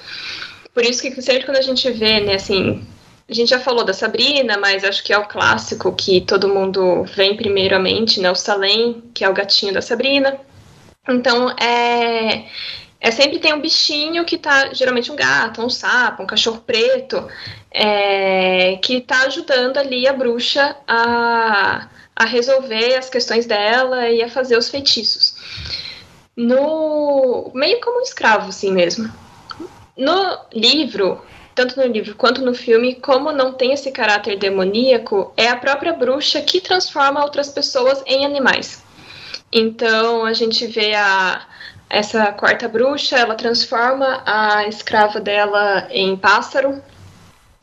[0.74, 2.86] Por isso que sempre quando a gente vê, né, assim,
[3.30, 7.04] a gente já falou da Sabrina, mas acho que é o clássico que todo mundo
[7.04, 10.36] vem primeiramente, né, o Salem, que é o gatinho da Sabrina.
[11.08, 12.46] Então, é,
[13.00, 17.26] é sempre tem um bichinho que tá, geralmente um gato, um sapo, um cachorro preto,
[17.70, 21.88] é, que tá ajudando ali a bruxa a
[22.20, 25.34] a resolver as questões dela e a fazer os feitiços.
[26.36, 29.10] No meio como um escravo, assim mesmo.
[29.96, 31.24] No livro,
[31.60, 35.92] tanto no livro quanto no filme, como não tem esse caráter demoníaco, é a própria
[35.92, 38.82] bruxa que transforma outras pessoas em animais.
[39.52, 41.42] Então a gente vê a
[41.90, 46.82] essa quarta bruxa, ela transforma a escrava dela em pássaro.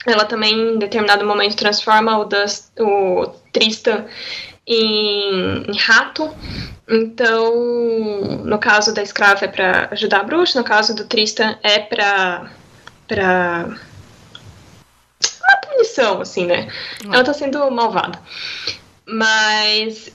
[0.05, 4.05] Ela também, em determinado momento, transforma o, Dust, o Tristan
[4.67, 6.29] em, em rato.
[6.87, 7.55] Então,
[8.45, 12.51] no caso da escrava é para ajudar a bruxa, no caso do Tristan é para
[13.07, 13.77] para
[15.67, 16.67] punição, assim, né?
[17.05, 17.13] Hum.
[17.13, 18.19] Ela tá sendo malvada.
[19.05, 20.11] Mas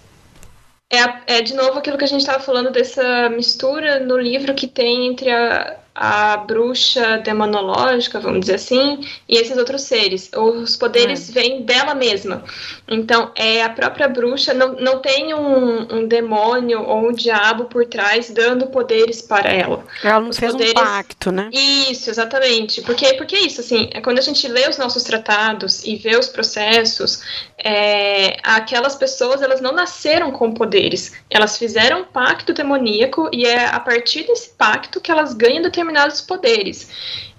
[0.90, 4.68] é, é de novo aquilo que a gente estava falando dessa mistura no livro que
[4.68, 10.30] tem entre a, a bruxa demonológica, vamos dizer assim, e esses outros seres.
[10.34, 11.32] Os poderes é.
[11.32, 12.43] vêm dela mesma.
[12.88, 17.84] Então, é a própria bruxa, não, não tem um, um demônio ou um diabo por
[17.86, 19.84] trás dando poderes para ela.
[20.03, 20.72] Ela não os fez poderes...
[20.72, 21.51] um pacto, né?
[21.53, 22.80] Isso, exatamente.
[22.82, 26.16] Porque, porque é isso, assim, é quando a gente lê os nossos tratados e vê
[26.16, 27.22] os processos,
[27.64, 31.12] é, aquelas pessoas, elas não nasceram com poderes.
[31.30, 36.20] Elas fizeram um pacto demoníaco e é a partir desse pacto que elas ganham determinados
[36.20, 36.88] poderes.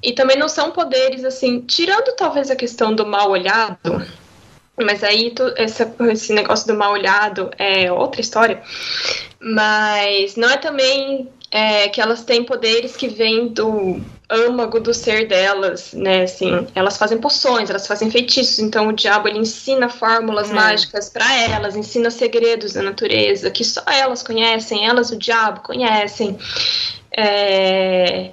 [0.01, 4.05] E também não são poderes assim, tirando talvez a questão do mal olhado,
[4.81, 8.61] mas aí tu, essa, esse negócio do mal olhado é outra história.
[9.39, 14.01] Mas não é também é, que elas têm poderes que vêm do
[14.33, 16.23] âmago do ser delas, né?
[16.23, 18.59] Assim, elas fazem poções, elas fazem feitiços.
[18.59, 20.55] Então o diabo ele ensina fórmulas uhum.
[20.55, 26.37] mágicas para elas, ensina segredos da natureza que só elas conhecem, elas o diabo conhecem.
[27.15, 28.31] É...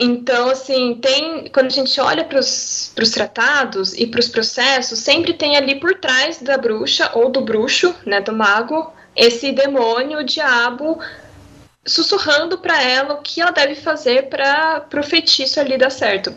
[0.00, 5.32] Então, assim, tem quando a gente olha para os tratados e para os processos, sempre
[5.32, 10.24] tem ali por trás da bruxa ou do bruxo, né, do mago, esse demônio, o
[10.24, 10.98] diabo,
[11.84, 16.34] sussurrando para ela o que ela deve fazer para o feitiço ali dar certo.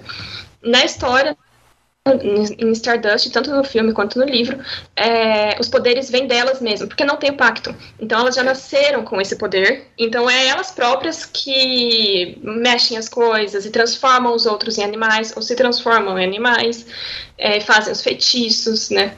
[0.62, 1.38] Na história,
[2.08, 4.60] em Stardust, tanto no filme quanto no livro,
[4.96, 7.76] é, os poderes vêm delas mesmas, porque não tem pacto.
[8.00, 9.88] Então elas já nasceram com esse poder.
[9.98, 15.42] Então é elas próprias que mexem as coisas e transformam os outros em animais, ou
[15.42, 16.86] se transformam em animais,
[17.38, 19.16] é, fazem os feitiços, né?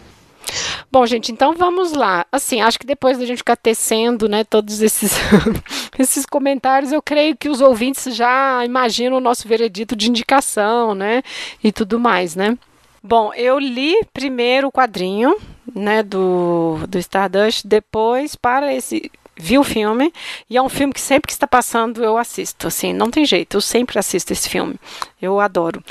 [0.92, 2.26] Bom, gente, então vamos lá.
[2.32, 5.14] Assim, acho que depois da gente ficar tecendo, né, todos esses,
[5.98, 11.22] esses comentários, eu creio que os ouvintes já imaginam o nosso veredito de indicação, né,
[11.64, 12.58] e tudo mais, né?
[13.04, 15.36] Bom, eu li primeiro o quadrinho,
[15.74, 20.12] né, do, do Stardust, depois para esse vi o filme
[20.50, 23.58] e é um filme que sempre que está passando eu assisto, assim, não tem jeito,
[23.58, 24.76] eu sempre assisto esse filme,
[25.22, 25.84] eu adoro.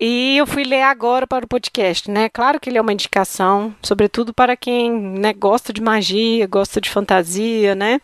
[0.00, 2.28] E eu fui ler agora para o podcast, né?
[2.28, 6.88] Claro que ele é uma indicação, sobretudo para quem né, gosta de magia, gosta de
[6.88, 8.00] fantasia, né?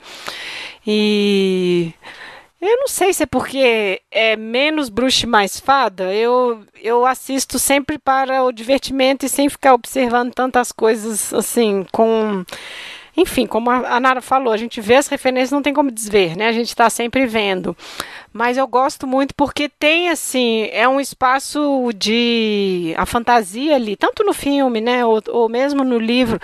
[0.86, 1.94] E
[2.66, 6.14] eu não sei se é porque é menos bruxa e mais fada.
[6.14, 12.42] Eu, eu assisto sempre para o divertimento e sem ficar observando tantas coisas assim, com.
[13.16, 16.48] Enfim, como a Nara falou, a gente vê as referências, não tem como desver, né?
[16.48, 17.76] A gente está sempre vendo.
[18.32, 22.92] Mas eu gosto muito porque tem, assim, é um espaço de.
[22.96, 25.04] a fantasia ali, tanto no filme, né?
[25.04, 26.40] Ou, ou mesmo no livro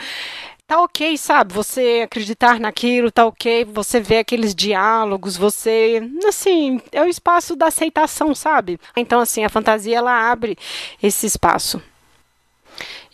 [0.71, 1.53] tá ok, sabe?
[1.53, 7.67] Você acreditar naquilo, tá ok, você vê aqueles diálogos, você, assim, é o espaço da
[7.67, 8.79] aceitação, sabe?
[8.97, 10.57] Então, assim, a fantasia ela abre
[11.03, 11.83] esse espaço.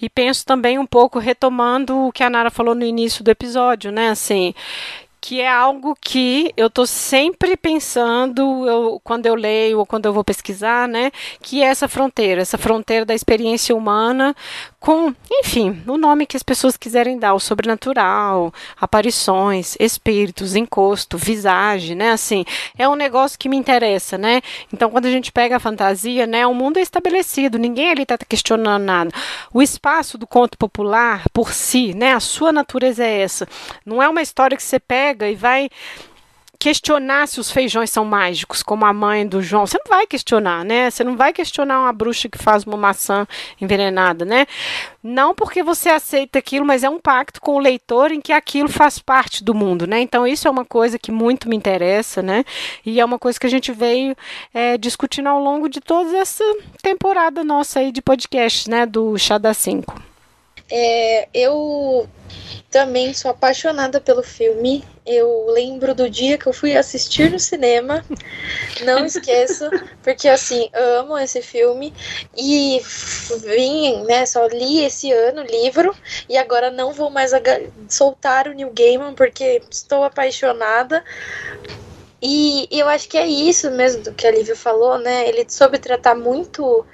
[0.01, 3.91] E penso também um pouco retomando o que a Nara falou no início do episódio,
[3.91, 4.11] né?
[4.11, 4.55] Assim,
[5.27, 10.13] que é algo que eu estou sempre pensando eu, quando eu leio ou quando eu
[10.13, 11.11] vou pesquisar, né?
[11.43, 14.37] Que é essa fronteira, essa fronteira da experiência humana
[14.79, 21.97] com, enfim, o nome que as pessoas quiserem dar, o sobrenatural, aparições, espíritos, encosto, visagem,
[21.97, 22.13] né?
[22.13, 22.45] Assim,
[22.79, 24.41] é um negócio que me interessa, né?
[24.73, 26.47] Então, quando a gente pega a fantasia, né?
[26.47, 29.11] O mundo é estabelecido, ninguém ali está questionando nada.
[29.53, 32.13] O espaço do conto popular, por si, né?
[32.13, 33.49] A sua natureza é essa.
[33.85, 35.69] Não é uma história que você pega e vai
[36.59, 39.67] questionar se os feijões são mágicos, como a mãe do João.
[39.67, 40.91] Você não vai questionar, né?
[40.91, 43.27] Você não vai questionar uma bruxa que faz uma maçã
[43.61, 44.47] envenenada, né?
[45.03, 48.69] Não porque você aceita aquilo, mas é um pacto com o leitor em que aquilo
[48.69, 50.01] faz parte do mundo, né?
[50.01, 52.45] Então isso é uma coisa que muito me interessa, né?
[52.85, 54.17] E é uma coisa que a gente veio
[54.53, 56.45] é, discutindo ao longo de toda essa
[56.83, 58.87] temporada nossa aí de podcast, né?
[58.87, 60.17] Do Chá da 5.
[60.71, 62.09] É, eu
[62.71, 64.85] também sou apaixonada pelo filme.
[65.05, 68.05] Eu lembro do dia que eu fui assistir no cinema.
[68.85, 69.71] Não esqueço,
[70.03, 71.95] porque assim, amo esse filme.
[72.37, 72.81] E
[73.45, 74.27] vim, né?
[74.27, 75.95] Só li esse ano o livro.
[76.29, 77.33] E agora não vou mais
[77.89, 81.05] soltar o New Gaiman, porque estou apaixonada.
[82.21, 85.29] E eu acho que é isso mesmo do que a Lívia falou, né?
[85.29, 86.85] Ele soube tratar muito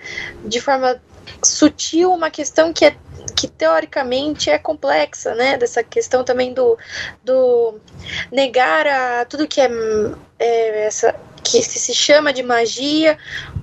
[0.45, 1.01] de forma
[1.43, 2.97] sutil uma questão que é
[3.43, 5.57] que teoricamente é complexa, né?
[5.59, 6.79] Dessa questão também do,
[7.25, 7.81] do
[8.31, 9.69] negar a tudo que é,
[10.39, 11.13] é essa
[11.43, 13.19] que, se chama de magia,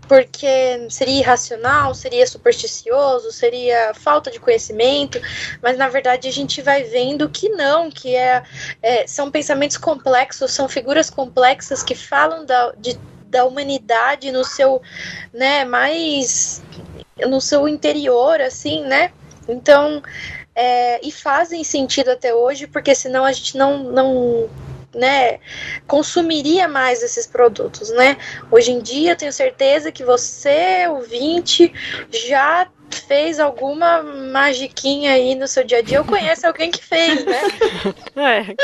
[0.06, 5.18] porque seria irracional, seria supersticioso, seria falta de conhecimento,
[5.64, 8.44] mas na verdade a gente vai vendo que não, que é,
[8.82, 14.82] é são pensamentos complexos, são figuras complexas que falam da, de, da humanidade no seu,
[15.34, 16.62] né, mais
[17.30, 19.14] no seu interior, assim, né?
[19.52, 20.02] Então,
[20.56, 24.50] é, e fazem sentido até hoje, porque senão a gente não, não
[24.94, 25.40] né,
[25.88, 28.18] consumiria mais esses produtos, né?
[28.52, 31.72] Hoje em dia, eu tenho certeza que você, ouvinte,
[32.12, 32.68] já
[33.08, 37.42] fez alguma magiquinha aí no seu dia a dia ou conhece alguém que fez, né?
[38.16, 38.56] É.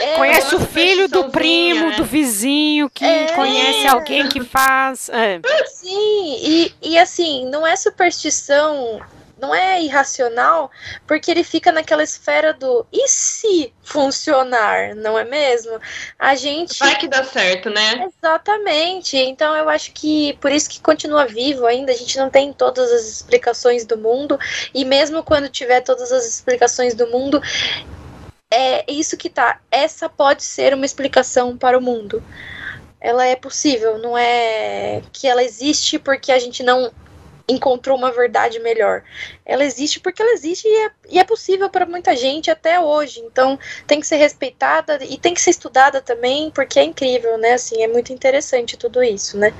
[0.00, 1.96] É, conhece o filho do primo, né?
[1.96, 3.26] do vizinho, que é.
[3.32, 5.08] conhece alguém que faz.
[5.10, 5.40] É.
[5.66, 9.00] Sim, e, e assim, não é superstição
[9.40, 10.70] não é irracional,
[11.06, 15.78] porque ele fica naquela esfera do e se funcionar, não é mesmo?
[16.18, 16.78] A gente.
[16.78, 18.06] Vai que dá certo, né?
[18.06, 19.16] Exatamente.
[19.16, 21.92] Então eu acho que por isso que continua vivo ainda.
[21.92, 24.38] A gente não tem todas as explicações do mundo,
[24.72, 27.40] e mesmo quando tiver todas as explicações do mundo,
[28.50, 29.60] é isso que tá.
[29.70, 32.22] Essa pode ser uma explicação para o mundo.
[32.98, 36.90] Ela é possível, não é que ela existe porque a gente não
[37.48, 39.02] encontrou uma verdade melhor.
[39.44, 43.20] Ela existe porque ela existe e é, e é possível para muita gente até hoje.
[43.20, 47.52] Então tem que ser respeitada e tem que ser estudada também, porque é incrível, né?
[47.52, 49.52] Assim, é muito interessante tudo isso, né?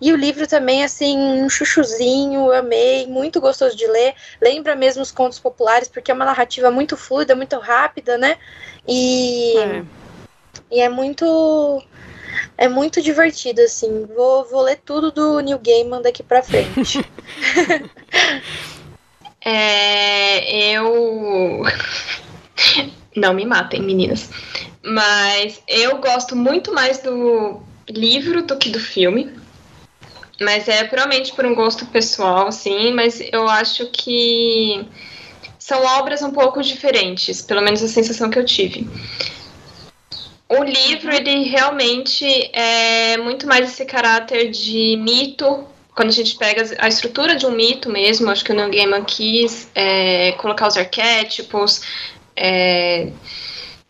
[0.00, 4.14] E o livro também, assim, um chuchuzinho, amei, muito gostoso de ler.
[4.40, 8.36] Lembra mesmo os contos populares, porque é uma narrativa muito fluida, muito rápida, né?
[8.86, 9.82] E é,
[10.70, 11.82] e é muito
[12.56, 14.06] é muito divertido, assim.
[14.14, 17.04] Vou, vou ler tudo do New Gaiman daqui pra frente.
[19.44, 21.62] é, eu.
[23.16, 24.30] Não me matem, meninas.
[24.82, 29.32] Mas eu gosto muito mais do livro do que do filme.
[30.40, 32.92] Mas é puramente por um gosto pessoal, sim.
[32.92, 34.86] Mas eu acho que
[35.58, 38.88] são obras um pouco diferentes, pelo menos a sensação que eu tive.
[40.48, 42.24] O livro, ele realmente
[42.54, 45.66] é muito mais esse caráter de mito.
[45.94, 49.04] Quando a gente pega a estrutura de um mito mesmo, acho que o Neil Gaiman
[49.04, 51.82] quis é, colocar os arquétipos,
[52.34, 53.10] é,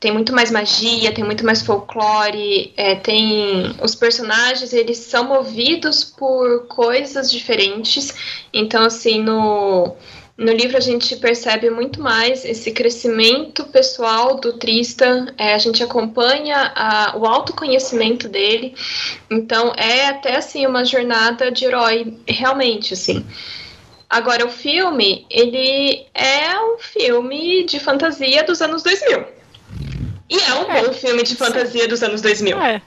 [0.00, 6.02] tem muito mais magia, tem muito mais folclore, é, tem os personagens eles são movidos
[6.02, 8.14] por coisas diferentes.
[8.52, 9.94] Então assim no
[10.38, 15.82] no livro a gente percebe muito mais esse crescimento pessoal do Tristan, é, a gente
[15.82, 18.72] acompanha a, o autoconhecimento dele,
[19.28, 23.26] então é até assim uma jornada de herói, realmente assim.
[24.08, 29.24] Agora o filme, ele é um filme de fantasia dos anos 2000.
[30.30, 32.58] E é um é, bom filme de fantasia dos anos 2000.
[32.62, 32.80] É.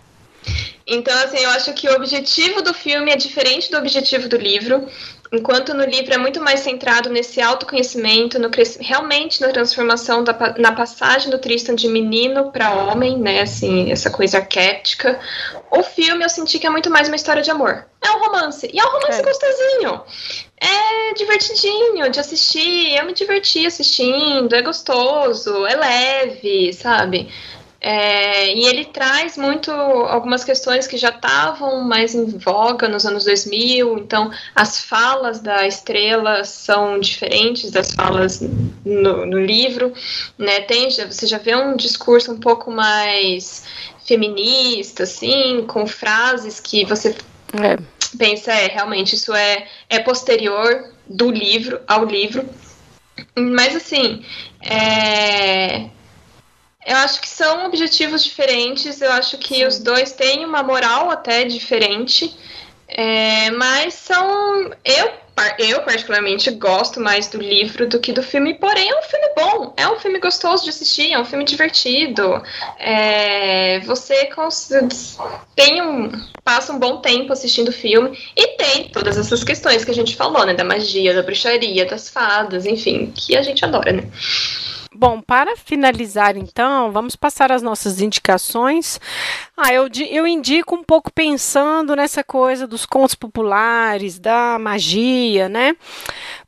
[0.88, 4.88] Então, assim, eu acho que o objetivo do filme é diferente do objetivo do livro.
[5.34, 8.50] Enquanto no livro é muito mais centrado nesse autoconhecimento, no
[8.82, 13.40] realmente na transformação, da, na passagem do Tristan de menino para homem, né?
[13.40, 15.18] Assim, essa coisa arquética.
[15.72, 17.86] O filme eu senti que é muito mais uma história de amor.
[18.02, 18.70] É um romance.
[18.74, 19.24] E é um romance é.
[19.24, 20.02] gostosinho.
[20.60, 22.98] É divertidinho de assistir.
[22.98, 24.54] Eu me diverti assistindo.
[24.54, 27.30] É gostoso, é leve, sabe?
[27.84, 33.26] É, e ele traz muito algumas questões que já estavam mais em voga nos anos
[33.26, 38.40] 2000, então as falas da estrela são diferentes das falas
[38.86, 39.92] no, no livro,
[40.38, 40.62] né?
[40.62, 43.64] Tem, você já vê um discurso um pouco mais
[44.06, 47.16] feminista, assim, com frases que você
[47.54, 47.80] é.
[48.16, 52.48] pensa, é, realmente, isso é, é posterior do livro ao livro.
[53.36, 54.24] Mas assim,
[54.62, 55.90] é
[56.86, 59.66] eu acho que são objetivos diferentes, eu acho que Sim.
[59.66, 62.36] os dois têm uma moral até diferente,
[62.88, 64.72] é, mas são.
[64.84, 65.12] Eu,
[65.60, 69.74] eu, particularmente, gosto mais do livro do que do filme, porém é um filme bom,
[69.78, 72.44] é um filme gostoso de assistir, é um filme divertido.
[72.80, 74.30] É, você
[75.56, 76.12] tem um,
[76.44, 80.16] passa um bom tempo assistindo o filme e tem todas essas questões que a gente
[80.16, 80.54] falou, né?
[80.54, 84.04] Da magia, da bruxaria, das fadas, enfim, que a gente adora, né?
[84.94, 89.00] Bom, para finalizar então, vamos passar as nossas indicações.
[89.56, 95.78] Ah, eu, eu indico um pouco pensando nessa coisa dos contos populares, da magia, né?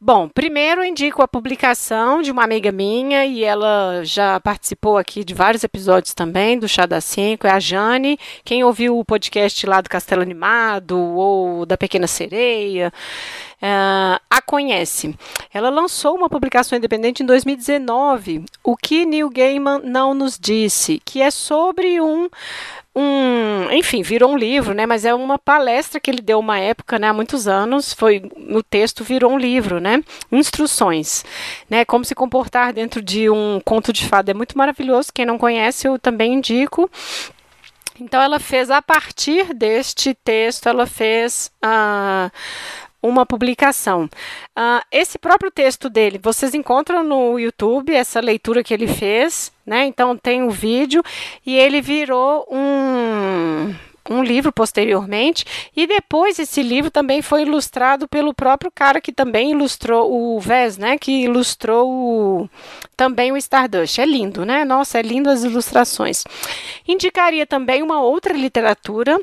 [0.06, 5.34] Bom, primeiro indico a publicação de uma amiga minha e ela já participou aqui de
[5.34, 8.20] vários episódios também do Chá das Cinco, é a Jane.
[8.44, 12.92] Quem ouviu o podcast lá do Castelo Animado ou da Pequena Sereia,
[13.62, 15.18] uh, a conhece.
[15.54, 21.22] Ela lançou uma publicação independente em 2019, O que Neil Gaiman não nos disse, que
[21.22, 22.28] é sobre um
[22.96, 24.86] um, enfim, virou um livro, né?
[24.86, 27.08] Mas é uma palestra que ele deu uma época, né?
[27.10, 30.04] Há muitos anos, foi no texto virou um livro, né?
[30.32, 31.26] Instruções,
[31.70, 31.84] né?
[31.86, 35.12] Como se comportar dentro de um conto de fada é muito maravilhoso.
[35.14, 36.90] Quem não conhece, eu também indico.
[38.00, 42.32] Então, ela fez a partir deste texto, ela fez uh,
[43.04, 44.06] uma publicação.
[44.58, 49.86] Uh, esse próprio texto dele, vocês encontram no YouTube, essa leitura que ele fez, né?
[49.86, 51.04] Então tem o um vídeo
[51.46, 53.76] e ele virou um
[54.10, 55.46] um livro posteriormente,
[55.76, 60.78] e depois esse livro também foi ilustrado pelo próprio cara que também ilustrou o Vez,
[60.78, 62.50] né, que ilustrou o,
[62.98, 64.00] também o Stardust.
[64.00, 64.66] É lindo, né?
[64.66, 66.24] Nossa, é lindo as ilustrações.
[66.88, 69.20] Indicaria também uma outra literatura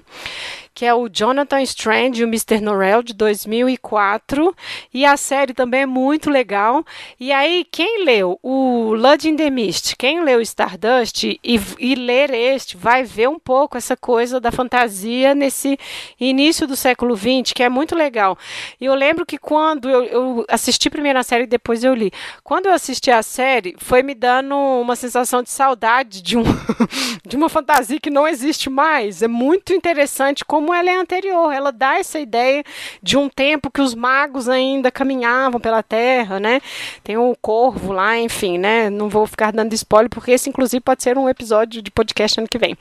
[0.81, 2.59] que é o Jonathan Strand e o Mr.
[2.59, 4.57] Norrell, de 2004.
[4.95, 6.83] E a série também é muito legal.
[7.21, 12.31] E aí, quem leu o Blood in the Mist, quem leu Stardust e, e ler
[12.33, 15.79] este, vai ver um pouco essa coisa da fantasia nesse
[16.19, 18.39] início do século XX, que é muito legal.
[18.81, 22.11] E eu lembro que quando eu, eu assisti primeiro a série e depois eu li.
[22.43, 26.45] Quando eu assisti a série, foi me dando uma sensação de saudade de, um
[27.29, 29.21] de uma fantasia que não existe mais.
[29.21, 31.53] É muito interessante como como ela é anterior.
[31.53, 32.63] Ela dá essa ideia
[33.03, 36.61] de um tempo que os magos ainda caminhavam pela Terra, né?
[37.03, 38.89] Tem o corvo lá, enfim, né?
[38.89, 42.49] Não vou ficar dando spoiler, porque esse, inclusive, pode ser um episódio de podcast ano
[42.49, 42.77] que vem.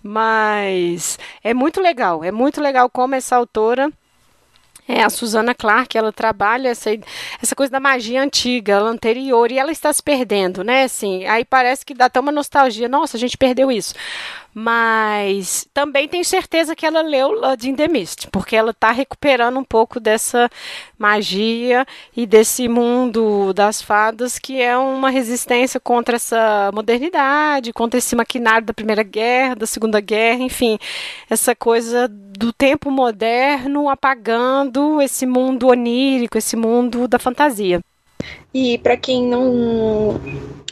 [0.00, 3.90] Mas é muito legal, é muito legal como essa autora
[4.86, 6.90] é, a Susana Clark, ela trabalha essa,
[7.42, 10.84] essa coisa da magia antiga, anterior, e ela está se perdendo, né?
[10.84, 12.86] Assim, aí parece que dá até uma nostalgia.
[12.86, 13.94] Nossa, a gente perdeu isso.
[14.54, 19.58] Mas também tenho certeza que ela leu Blood in the Mist, porque ela está recuperando
[19.58, 20.48] um pouco dessa
[20.96, 21.84] magia
[22.16, 28.66] e desse mundo das fadas que é uma resistência contra essa modernidade, contra esse maquinário
[28.66, 30.78] da Primeira Guerra, da Segunda Guerra, enfim,
[31.28, 37.80] essa coisa do tempo moderno apagando esse mundo onírico, esse mundo da fantasia.
[38.52, 40.20] E para quem não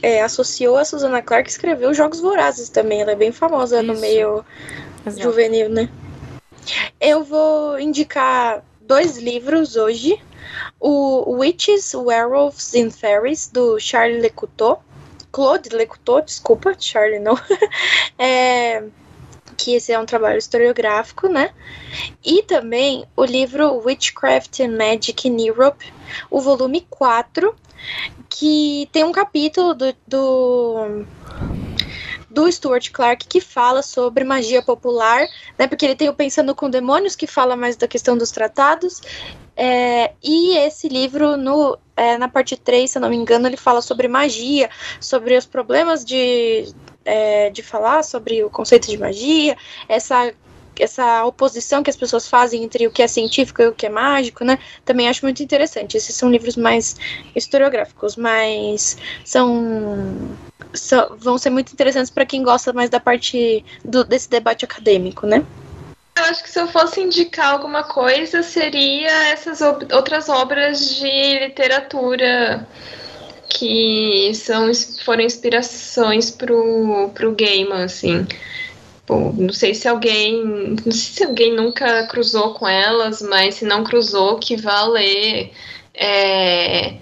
[0.02, 3.00] é, associou a Susana Clark, escreveu Jogos Vorazes também.
[3.00, 3.86] Ela é bem famosa Isso.
[3.86, 4.44] no meio
[5.06, 5.22] Exato.
[5.22, 5.88] juvenil, né?
[7.00, 10.20] Eu vou indicar dois livros hoje.
[10.78, 14.80] O Witches, Werewolves and Fairies, do Charlie Lecoutot.
[15.30, 17.38] Claude Lecoutot, desculpa, Charlie não.
[18.18, 18.82] é,
[19.56, 21.50] que esse é um trabalho historiográfico, né?
[22.24, 25.92] E também o livro Witchcraft and Magic in Europe,
[26.30, 27.54] o volume 4,
[28.28, 31.04] que tem um capítulo do, do
[32.32, 35.26] do Stuart Clark que fala sobre magia popular,
[35.58, 35.66] né?
[35.66, 39.02] Porque ele tem o Pensando com Demônios, que fala mais da questão dos tratados.
[39.54, 43.56] É, e esse livro, no, é, na parte 3, se eu não me engano, ele
[43.56, 46.72] fala sobre magia, sobre os problemas de,
[47.04, 49.56] é, de falar sobre o conceito de magia,
[49.86, 50.32] essa
[50.78, 53.88] essa oposição que as pessoas fazem entre o que é científico e o que é
[53.88, 54.58] mágico, né?
[54.84, 55.96] Também acho muito interessante.
[55.96, 56.96] Esses são livros mais
[57.34, 60.36] historiográficos, mas são,
[60.72, 65.26] são vão ser muito interessantes para quem gosta mais da parte do, desse debate acadêmico,
[65.26, 65.44] né?
[66.16, 72.66] Eu acho que se eu fosse indicar alguma coisa, seria essas outras obras de literatura
[73.48, 74.70] que são,
[75.04, 78.26] foram inspirações pro, pro game, assim.
[79.12, 80.42] Pô, não sei se alguém.
[80.86, 85.52] Não sei se alguém nunca cruzou com elas, mas se não cruzou, que vá ler.
[85.94, 86.94] É,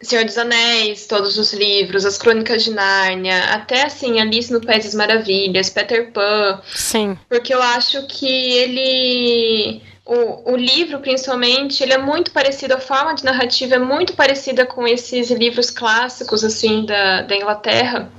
[0.00, 4.84] Senhor dos Anéis, todos os livros, as Crônicas de Nárnia, até assim, Alice no País
[4.86, 6.62] das Maravilhas, Peter Pan.
[6.74, 7.18] Sim.
[7.28, 9.82] Porque eu acho que ele.
[10.06, 14.64] O, o livro, principalmente, ele é muito parecido, a forma de narrativa é muito parecida
[14.64, 18.10] com esses livros clássicos, assim, da, da Inglaterra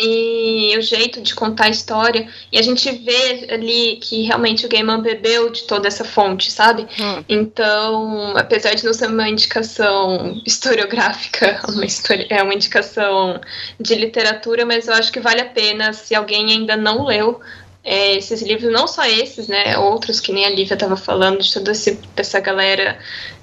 [0.00, 2.26] e o jeito de contar a história.
[2.50, 6.86] E a gente vê ali que realmente o Gaiman bebeu de toda essa fonte, sabe?
[6.98, 7.24] Hum.
[7.28, 13.40] Então, apesar de não ser uma indicação historiográfica, uma histori é uma indicação
[13.78, 17.40] de literatura, mas eu acho que vale a pena, se alguém ainda não leu,
[17.82, 19.78] é, esses livros, não só esses, né?
[19.78, 21.72] Outros que nem a Lívia estava falando, de toda
[22.16, 22.98] essa galera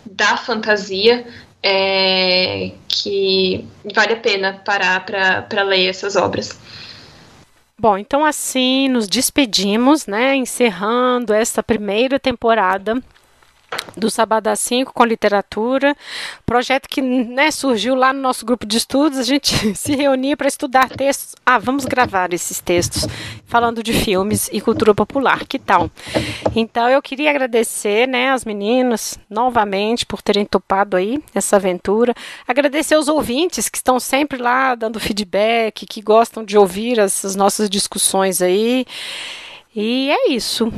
[0.05, 1.25] da fantasia,
[1.61, 6.59] é, que vale a pena parar para ler essas obras.
[7.79, 10.35] Bom, então assim nos despedimos, né?
[10.35, 13.01] Encerrando esta primeira temporada
[13.95, 15.95] do Sabadão 5 com literatura,
[16.45, 20.47] projeto que né, surgiu lá no nosso grupo de estudos, a gente se reunia para
[20.47, 21.35] estudar textos.
[21.45, 23.07] Ah, vamos gravar esses textos
[23.45, 25.89] falando de filmes e cultura popular, que tal?
[26.55, 32.13] Então eu queria agradecer, né, as meninas novamente por terem topado aí essa aventura,
[32.47, 37.35] agradecer aos ouvintes que estão sempre lá dando feedback, que gostam de ouvir as, as
[37.35, 38.85] nossas discussões aí.
[39.75, 40.71] E é isso.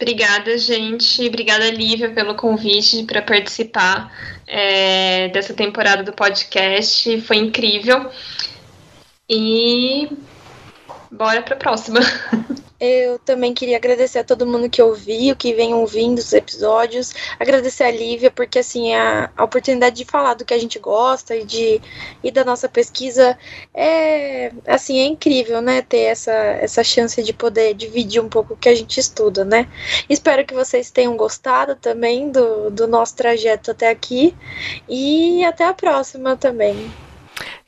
[0.00, 1.26] Obrigada, gente.
[1.26, 4.12] Obrigada, Lívia, pelo convite para participar
[4.46, 7.20] é, dessa temporada do podcast.
[7.22, 8.10] Foi incrível.
[9.28, 10.08] E
[11.10, 12.00] bora para a próxima.
[12.78, 17.14] Eu também queria agradecer a todo mundo que ouviu, que vem ouvindo os episódios.
[17.40, 21.34] Agradecer a Lívia, porque assim, a, a oportunidade de falar do que a gente gosta
[21.34, 21.80] e, de,
[22.22, 23.38] e da nossa pesquisa
[23.72, 25.80] é assim, é incrível, né?
[25.80, 29.66] Ter essa, essa chance de poder dividir um pouco o que a gente estuda, né?
[30.06, 34.34] Espero que vocês tenham gostado também do, do nosso trajeto até aqui.
[34.86, 36.92] E até a próxima também.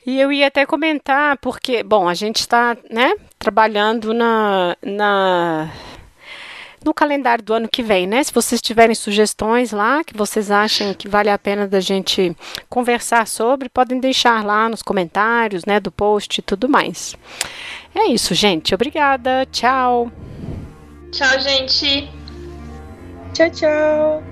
[0.05, 5.71] E eu ia até comentar, porque, bom, a gente está, né, trabalhando na, na
[6.83, 8.23] no calendário do ano que vem, né?
[8.23, 12.35] Se vocês tiverem sugestões lá que vocês achem que vale a pena da gente
[12.69, 17.15] conversar sobre, podem deixar lá nos comentários, né, do post e tudo mais.
[17.93, 18.73] É isso, gente.
[18.73, 19.47] Obrigada.
[19.51, 20.11] Tchau.
[21.11, 22.09] Tchau, gente.
[23.33, 24.28] Tchau, tchau.